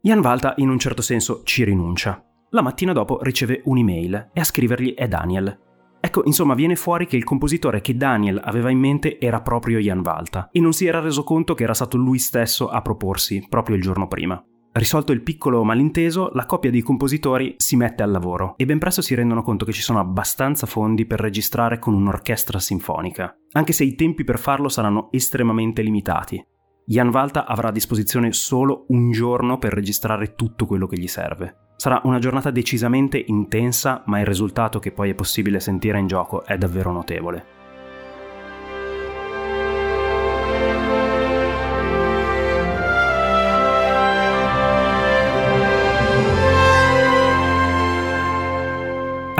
Jan 0.00 0.20
Valta 0.20 0.54
in 0.58 0.68
un 0.68 0.78
certo 0.78 1.02
senso 1.02 1.42
ci 1.44 1.64
rinuncia. 1.64 2.24
La 2.50 2.62
mattina 2.62 2.92
dopo 2.92 3.18
riceve 3.22 3.62
un'email 3.64 4.30
e 4.32 4.40
a 4.40 4.44
scrivergli 4.44 4.94
è 4.94 5.08
Daniel. 5.08 5.58
Ecco, 6.00 6.22
insomma, 6.24 6.54
viene 6.54 6.76
fuori 6.76 7.06
che 7.06 7.16
il 7.16 7.24
compositore 7.24 7.80
che 7.80 7.96
Daniel 7.96 8.40
aveva 8.42 8.70
in 8.70 8.78
mente 8.78 9.18
era 9.18 9.40
proprio 9.40 9.78
Jan 9.78 10.02
Valta 10.02 10.48
e 10.52 10.60
non 10.60 10.72
si 10.72 10.86
era 10.86 11.00
reso 11.00 11.24
conto 11.24 11.54
che 11.54 11.64
era 11.64 11.74
stato 11.74 11.96
lui 11.96 12.18
stesso 12.18 12.68
a 12.68 12.82
proporsi 12.82 13.44
proprio 13.48 13.74
il 13.74 13.82
giorno 13.82 14.06
prima. 14.06 14.44
Risolto 14.74 15.12
il 15.12 15.20
piccolo 15.20 15.62
malinteso, 15.64 16.30
la 16.32 16.46
coppia 16.46 16.70
di 16.70 16.80
compositori 16.80 17.56
si 17.58 17.76
mette 17.76 18.02
al 18.02 18.10
lavoro 18.10 18.54
e 18.56 18.64
ben 18.64 18.78
presto 18.78 19.02
si 19.02 19.14
rendono 19.14 19.42
conto 19.42 19.66
che 19.66 19.72
ci 19.72 19.82
sono 19.82 19.98
abbastanza 19.98 20.64
fondi 20.64 21.04
per 21.04 21.20
registrare 21.20 21.78
con 21.78 21.92
un'orchestra 21.92 22.58
sinfonica, 22.58 23.36
anche 23.52 23.74
se 23.74 23.84
i 23.84 23.94
tempi 23.94 24.24
per 24.24 24.38
farlo 24.38 24.70
saranno 24.70 25.08
estremamente 25.10 25.82
limitati. 25.82 26.42
Jan 26.86 27.10
Valta 27.10 27.44
avrà 27.44 27.68
a 27.68 27.72
disposizione 27.72 28.32
solo 28.32 28.86
un 28.88 29.10
giorno 29.10 29.58
per 29.58 29.74
registrare 29.74 30.34
tutto 30.34 30.64
quello 30.64 30.86
che 30.86 30.98
gli 30.98 31.06
serve. 31.06 31.74
Sarà 31.76 32.00
una 32.04 32.18
giornata 32.18 32.50
decisamente 32.50 33.22
intensa, 33.26 34.02
ma 34.06 34.20
il 34.20 34.26
risultato 34.26 34.78
che 34.78 34.92
poi 34.92 35.10
è 35.10 35.14
possibile 35.14 35.60
sentire 35.60 35.98
in 35.98 36.06
gioco 36.06 36.46
è 36.46 36.56
davvero 36.56 36.92
notevole. 36.92 37.61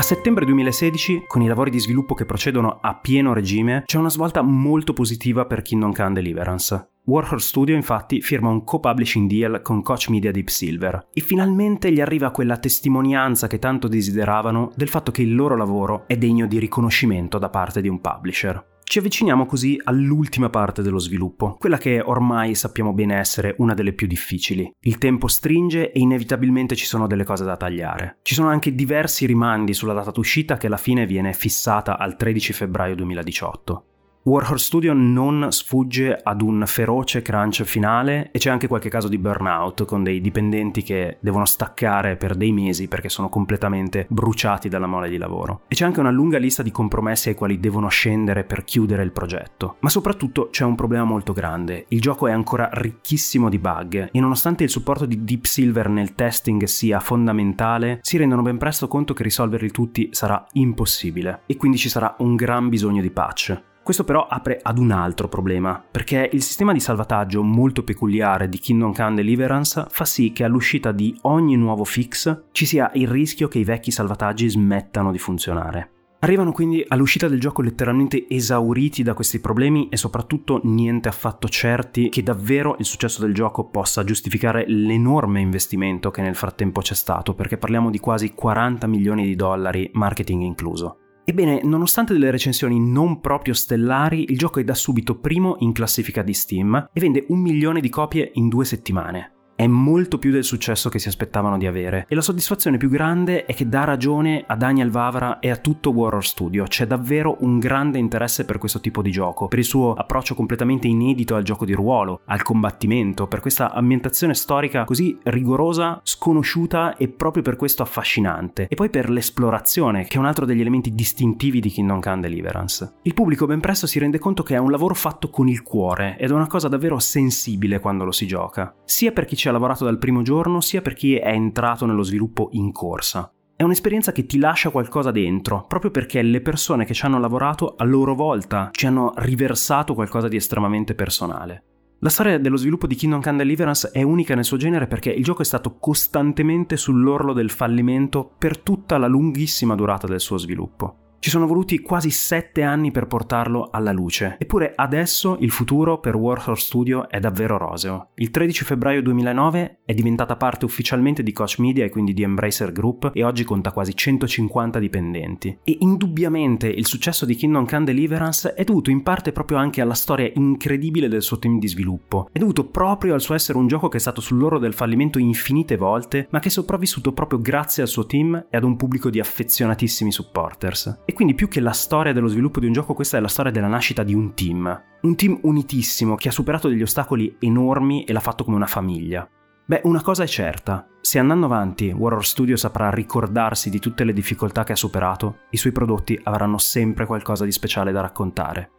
A 0.02 0.04
settembre 0.04 0.44
2016, 0.46 1.26
con 1.28 1.42
i 1.42 1.46
lavori 1.46 1.70
di 1.70 1.78
sviluppo 1.78 2.14
che 2.14 2.26
procedono 2.26 2.80
a 2.82 2.96
pieno 2.96 3.32
regime, 3.32 3.84
c'è 3.86 3.98
una 3.98 4.10
svolta 4.10 4.42
molto 4.42 4.94
positiva 4.94 5.44
per 5.44 5.62
Kingdom 5.62 5.92
Come 5.92 6.14
Deliverance. 6.14 6.88
Warhol 7.04 7.40
Studio 7.40 7.76
infatti 7.76 8.20
firma 8.20 8.48
un 8.48 8.64
co-publishing 8.64 9.30
deal 9.30 9.62
con 9.62 9.80
Coach 9.80 10.08
Media 10.08 10.32
Deep 10.32 10.48
Silver 10.48 11.06
e 11.12 11.20
finalmente 11.20 11.92
gli 11.92 12.00
arriva 12.00 12.32
quella 12.32 12.58
testimonianza 12.58 13.46
che 13.46 13.60
tanto 13.60 13.86
desideravano 13.86 14.72
del 14.74 14.88
fatto 14.88 15.12
che 15.12 15.22
il 15.22 15.36
loro 15.36 15.56
lavoro 15.56 16.02
è 16.08 16.16
degno 16.16 16.48
di 16.48 16.58
riconoscimento 16.58 17.38
da 17.38 17.48
parte 17.48 17.80
di 17.80 17.88
un 17.88 18.00
publisher. 18.00 18.71
Ci 18.92 18.98
avviciniamo 18.98 19.46
così 19.46 19.80
all'ultima 19.84 20.50
parte 20.50 20.82
dello 20.82 20.98
sviluppo, 20.98 21.56
quella 21.58 21.78
che 21.78 22.02
ormai 22.04 22.54
sappiamo 22.54 22.92
bene 22.92 23.16
essere 23.16 23.54
una 23.56 23.72
delle 23.72 23.94
più 23.94 24.06
difficili. 24.06 24.70
Il 24.80 24.98
tempo 24.98 25.28
stringe 25.28 25.92
e 25.92 25.98
inevitabilmente 25.98 26.76
ci 26.76 26.84
sono 26.84 27.06
delle 27.06 27.24
cose 27.24 27.42
da 27.42 27.56
tagliare. 27.56 28.18
Ci 28.20 28.34
sono 28.34 28.50
anche 28.50 28.74
diversi 28.74 29.24
rimandi 29.24 29.72
sulla 29.72 29.94
data 29.94 30.10
d'uscita 30.10 30.58
che 30.58 30.66
alla 30.66 30.76
fine 30.76 31.06
viene 31.06 31.32
fissata 31.32 31.96
al 31.96 32.16
13 32.16 32.52
febbraio 32.52 32.94
2018. 32.96 33.84
Warhorse 34.24 34.66
Studio 34.66 34.92
non 34.92 35.48
sfugge 35.50 36.16
ad 36.22 36.42
un 36.42 36.62
feroce 36.64 37.22
crunch 37.22 37.64
finale 37.64 38.30
e 38.30 38.38
c'è 38.38 38.50
anche 38.50 38.68
qualche 38.68 38.88
caso 38.88 39.08
di 39.08 39.18
burnout 39.18 39.84
con 39.84 40.04
dei 40.04 40.20
dipendenti 40.20 40.84
che 40.84 41.16
devono 41.18 41.44
staccare 41.44 42.14
per 42.14 42.36
dei 42.36 42.52
mesi 42.52 42.86
perché 42.86 43.08
sono 43.08 43.28
completamente 43.28 44.06
bruciati 44.08 44.68
dalla 44.68 44.86
mole 44.86 45.08
di 45.08 45.16
lavoro. 45.16 45.62
E 45.66 45.74
c'è 45.74 45.84
anche 45.84 45.98
una 45.98 46.12
lunga 46.12 46.38
lista 46.38 46.62
di 46.62 46.70
compromessi 46.70 47.30
ai 47.30 47.34
quali 47.34 47.58
devono 47.58 47.88
scendere 47.88 48.44
per 48.44 48.62
chiudere 48.62 49.02
il 49.02 49.10
progetto. 49.10 49.78
Ma 49.80 49.88
soprattutto 49.88 50.50
c'è 50.52 50.62
un 50.62 50.76
problema 50.76 51.02
molto 51.02 51.32
grande. 51.32 51.86
Il 51.88 52.00
gioco 52.00 52.28
è 52.28 52.30
ancora 52.30 52.70
ricchissimo 52.72 53.48
di 53.48 53.58
bug 53.58 54.10
e 54.12 54.20
nonostante 54.20 54.62
il 54.62 54.70
supporto 54.70 55.04
di 55.04 55.24
Deep 55.24 55.46
Silver 55.46 55.88
nel 55.88 56.14
testing 56.14 56.62
sia 56.62 57.00
fondamentale, 57.00 57.98
si 58.02 58.18
rendono 58.18 58.42
ben 58.42 58.58
presto 58.58 58.86
conto 58.86 59.14
che 59.14 59.24
risolverli 59.24 59.72
tutti 59.72 60.10
sarà 60.12 60.46
impossibile 60.52 61.40
e 61.46 61.56
quindi 61.56 61.76
ci 61.76 61.88
sarà 61.88 62.14
un 62.18 62.36
gran 62.36 62.68
bisogno 62.68 63.02
di 63.02 63.10
patch. 63.10 63.70
Questo 63.82 64.04
però 64.04 64.28
apre 64.28 64.60
ad 64.62 64.78
un 64.78 64.92
altro 64.92 65.26
problema, 65.26 65.82
perché 65.90 66.30
il 66.32 66.42
sistema 66.42 66.72
di 66.72 66.78
salvataggio 66.78 67.42
molto 67.42 67.82
peculiare 67.82 68.48
di 68.48 68.58
Kingdom 68.58 68.94
Come 68.94 69.16
Deliverance 69.16 69.86
fa 69.88 70.04
sì 70.04 70.30
che 70.30 70.44
all'uscita 70.44 70.92
di 70.92 71.18
ogni 71.22 71.56
nuovo 71.56 71.82
fix 71.82 72.44
ci 72.52 72.64
sia 72.64 72.92
il 72.94 73.08
rischio 73.08 73.48
che 73.48 73.58
i 73.58 73.64
vecchi 73.64 73.90
salvataggi 73.90 74.48
smettano 74.48 75.10
di 75.10 75.18
funzionare. 75.18 75.90
Arrivano 76.20 76.52
quindi 76.52 76.84
all'uscita 76.86 77.26
del 77.26 77.40
gioco 77.40 77.62
letteralmente 77.62 78.28
esauriti 78.28 79.02
da 79.02 79.14
questi 79.14 79.40
problemi 79.40 79.88
e 79.88 79.96
soprattutto 79.96 80.60
niente 80.62 81.08
affatto 81.08 81.48
certi 81.48 82.08
che 82.10 82.22
davvero 82.22 82.76
il 82.78 82.84
successo 82.84 83.20
del 83.22 83.34
gioco 83.34 83.64
possa 83.64 84.04
giustificare 84.04 84.64
l'enorme 84.68 85.40
investimento 85.40 86.12
che 86.12 86.22
nel 86.22 86.36
frattempo 86.36 86.80
c'è 86.80 86.94
stato, 86.94 87.34
perché 87.34 87.58
parliamo 87.58 87.90
di 87.90 87.98
quasi 87.98 88.32
40 88.32 88.86
milioni 88.86 89.24
di 89.24 89.34
dollari, 89.34 89.90
marketing 89.94 90.42
incluso. 90.42 90.98
Ebbene, 91.24 91.60
nonostante 91.62 92.12
delle 92.12 92.30
recensioni 92.30 92.80
non 92.80 93.20
proprio 93.20 93.54
stellari, 93.54 94.30
il 94.30 94.38
gioco 94.38 94.58
è 94.60 94.64
da 94.64 94.74
subito 94.74 95.18
primo 95.18 95.56
in 95.60 95.72
classifica 95.72 96.22
di 96.22 96.34
Steam 96.34 96.88
e 96.92 97.00
vende 97.00 97.24
un 97.28 97.40
milione 97.40 97.80
di 97.80 97.88
copie 97.88 98.30
in 98.34 98.48
due 98.48 98.64
settimane 98.64 99.32
è 99.62 99.66
molto 99.68 100.18
più 100.18 100.32
del 100.32 100.42
successo 100.42 100.88
che 100.88 100.98
si 100.98 101.06
aspettavano 101.06 101.56
di 101.56 101.68
avere 101.68 102.06
e 102.08 102.16
la 102.16 102.20
soddisfazione 102.20 102.78
più 102.78 102.88
grande 102.88 103.44
è 103.44 103.54
che 103.54 103.68
dà 103.68 103.84
ragione 103.84 104.42
a 104.44 104.56
Daniel 104.56 104.90
Vavra 104.90 105.38
e 105.38 105.50
a 105.50 105.56
tutto 105.56 105.90
Warhol 105.90 106.24
Studio. 106.24 106.64
C'è 106.64 106.84
davvero 106.84 107.36
un 107.40 107.60
grande 107.60 107.98
interesse 107.98 108.44
per 108.44 108.58
questo 108.58 108.80
tipo 108.80 109.02
di 109.02 109.12
gioco, 109.12 109.46
per 109.46 109.60
il 109.60 109.64
suo 109.64 109.94
approccio 109.94 110.34
completamente 110.34 110.88
inedito 110.88 111.36
al 111.36 111.44
gioco 111.44 111.64
di 111.64 111.74
ruolo, 111.74 112.22
al 112.26 112.42
combattimento, 112.42 113.28
per 113.28 113.38
questa 113.38 113.72
ambientazione 113.72 114.34
storica 114.34 114.82
così 114.82 115.16
rigorosa, 115.22 116.00
sconosciuta 116.02 116.96
e 116.96 117.06
proprio 117.06 117.44
per 117.44 117.54
questo 117.54 117.84
affascinante. 117.84 118.66
E 118.68 118.74
poi 118.74 118.90
per 118.90 119.10
l'esplorazione, 119.10 120.06
che 120.06 120.16
è 120.16 120.18
un 120.18 120.26
altro 120.26 120.44
degli 120.44 120.60
elementi 120.60 120.92
distintivi 120.92 121.60
di 121.60 121.70
Kingdom 121.70 122.00
Come 122.00 122.20
Deliverance. 122.20 122.94
Il 123.02 123.14
pubblico 123.14 123.46
ben 123.46 123.60
presto 123.60 123.86
si 123.86 124.00
rende 124.00 124.18
conto 124.18 124.42
che 124.42 124.56
è 124.56 124.58
un 124.58 124.72
lavoro 124.72 124.94
fatto 124.94 125.30
con 125.30 125.46
il 125.46 125.62
cuore 125.62 126.16
ed 126.18 126.30
è 126.30 126.34
una 126.34 126.48
cosa 126.48 126.66
davvero 126.66 126.98
sensibile 126.98 127.78
quando 127.78 128.02
lo 128.02 128.10
si 128.10 128.26
gioca, 128.26 128.74
sia 128.84 129.12
per 129.12 129.24
chi 129.24 129.36
ci 129.36 129.50
ha 129.52 129.54
lavorato 129.54 129.84
dal 129.84 129.98
primo 129.98 130.22
giorno 130.22 130.60
sia 130.60 130.82
per 130.82 130.94
chi 130.94 131.16
è 131.16 131.28
entrato 131.28 131.86
nello 131.86 132.02
sviluppo 132.02 132.48
in 132.52 132.72
corsa. 132.72 133.30
È 133.54 133.62
un'esperienza 133.62 134.10
che 134.10 134.26
ti 134.26 134.38
lascia 134.38 134.70
qualcosa 134.70 135.12
dentro, 135.12 135.66
proprio 135.68 135.90
perché 135.92 136.20
le 136.22 136.40
persone 136.40 136.84
che 136.84 136.94
ci 136.94 137.04
hanno 137.04 137.20
lavorato 137.20 137.74
a 137.76 137.84
loro 137.84 138.14
volta 138.14 138.70
ci 138.72 138.86
hanno 138.86 139.12
riversato 139.16 139.94
qualcosa 139.94 140.26
di 140.26 140.36
estremamente 140.36 140.94
personale. 140.94 141.64
La 142.00 142.08
storia 142.08 142.40
dello 142.40 142.56
sviluppo 142.56 142.88
di 142.88 142.96
Kingdom 142.96 143.22
Come 143.22 143.36
Deliverance 143.36 143.90
è 143.92 144.02
unica 144.02 144.34
nel 144.34 144.44
suo 144.44 144.56
genere 144.56 144.88
perché 144.88 145.10
il 145.10 145.22
gioco 145.22 145.42
è 145.42 145.44
stato 145.44 145.76
costantemente 145.78 146.76
sull'orlo 146.76 147.32
del 147.32 147.50
fallimento 147.50 148.32
per 148.36 148.58
tutta 148.58 148.98
la 148.98 149.06
lunghissima 149.06 149.76
durata 149.76 150.08
del 150.08 150.18
suo 150.18 150.38
sviluppo. 150.38 151.01
Ci 151.22 151.30
sono 151.30 151.46
voluti 151.46 151.78
quasi 151.78 152.10
sette 152.10 152.62
anni 152.62 152.90
per 152.90 153.06
portarlo 153.06 153.68
alla 153.70 153.92
luce, 153.92 154.34
eppure 154.40 154.72
adesso 154.74 155.36
il 155.38 155.52
futuro 155.52 156.00
per 156.00 156.16
Warhol 156.16 156.58
Studio 156.58 157.08
è 157.08 157.20
davvero 157.20 157.56
roseo. 157.58 158.08
Il 158.16 158.32
13 158.32 158.64
febbraio 158.64 159.02
2009 159.02 159.82
è 159.84 159.94
diventata 159.94 160.34
parte 160.34 160.64
ufficialmente 160.64 161.22
di 161.22 161.30
Coach 161.30 161.60
Media 161.60 161.84
e 161.84 161.90
quindi 161.90 162.12
di 162.12 162.24
Embracer 162.24 162.72
Group 162.72 163.12
e 163.14 163.22
oggi 163.22 163.44
conta 163.44 163.70
quasi 163.70 163.94
150 163.94 164.80
dipendenti. 164.80 165.58
E 165.62 165.76
indubbiamente 165.78 166.66
il 166.66 166.86
successo 166.86 167.24
di 167.24 167.36
Kingdom 167.36 167.66
Come 167.66 167.84
Deliverance 167.84 168.54
è 168.54 168.64
dovuto 168.64 168.90
in 168.90 169.04
parte 169.04 169.30
proprio 169.30 169.58
anche 169.58 169.80
alla 169.80 169.94
storia 169.94 170.28
incredibile 170.34 171.06
del 171.06 171.22
suo 171.22 171.38
team 171.38 171.60
di 171.60 171.68
sviluppo. 171.68 172.30
È 172.32 172.40
dovuto 172.40 172.64
proprio 172.64 173.14
al 173.14 173.20
suo 173.20 173.36
essere 173.36 173.58
un 173.58 173.68
gioco 173.68 173.86
che 173.86 173.98
è 173.98 174.00
stato 174.00 174.20
sull'oro 174.20 174.58
del 174.58 174.74
fallimento 174.74 175.20
infinite 175.20 175.76
volte, 175.76 176.26
ma 176.30 176.40
che 176.40 176.48
è 176.48 176.50
sopravvissuto 176.50 177.12
proprio 177.12 177.40
grazie 177.40 177.84
al 177.84 177.88
suo 177.88 178.06
team 178.06 178.46
e 178.50 178.56
ad 178.56 178.64
un 178.64 178.74
pubblico 178.74 179.08
di 179.08 179.20
affezionatissimi 179.20 180.10
supporters. 180.10 181.02
E 181.12 181.14
quindi 181.14 181.34
più 181.34 181.46
che 181.46 181.60
la 181.60 181.72
storia 181.72 182.14
dello 182.14 182.26
sviluppo 182.26 182.58
di 182.58 182.64
un 182.64 182.72
gioco, 182.72 182.94
questa 182.94 183.18
è 183.18 183.20
la 183.20 183.28
storia 183.28 183.52
della 183.52 183.66
nascita 183.66 184.02
di 184.02 184.14
un 184.14 184.32
team. 184.32 184.82
Un 185.02 185.14
team 185.14 185.40
unitissimo 185.42 186.14
che 186.14 186.28
ha 186.28 186.32
superato 186.32 186.68
degli 186.68 186.80
ostacoli 186.80 187.36
enormi 187.38 188.04
e 188.04 188.14
l'ha 188.14 188.20
fatto 188.20 188.44
come 188.44 188.56
una 188.56 188.66
famiglia. 188.66 189.28
Beh, 189.66 189.82
una 189.84 190.00
cosa 190.00 190.22
è 190.22 190.26
certa, 190.26 190.88
se 191.02 191.18
andando 191.18 191.44
avanti 191.44 191.90
Warhol 191.90 192.24
Studio 192.24 192.56
saprà 192.56 192.88
ricordarsi 192.88 193.68
di 193.68 193.78
tutte 193.78 194.04
le 194.04 194.14
difficoltà 194.14 194.64
che 194.64 194.72
ha 194.72 194.76
superato, 194.76 195.40
i 195.50 195.58
suoi 195.58 195.72
prodotti 195.72 196.18
avranno 196.22 196.56
sempre 196.56 197.04
qualcosa 197.04 197.44
di 197.44 197.52
speciale 197.52 197.92
da 197.92 198.00
raccontare. 198.00 198.70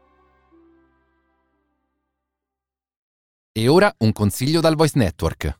E 3.51 3.67
ora 3.67 3.93
un 3.99 4.11
consiglio 4.11 4.59
dal 4.59 4.75
Voice 4.75 4.97
Network. 4.97 5.59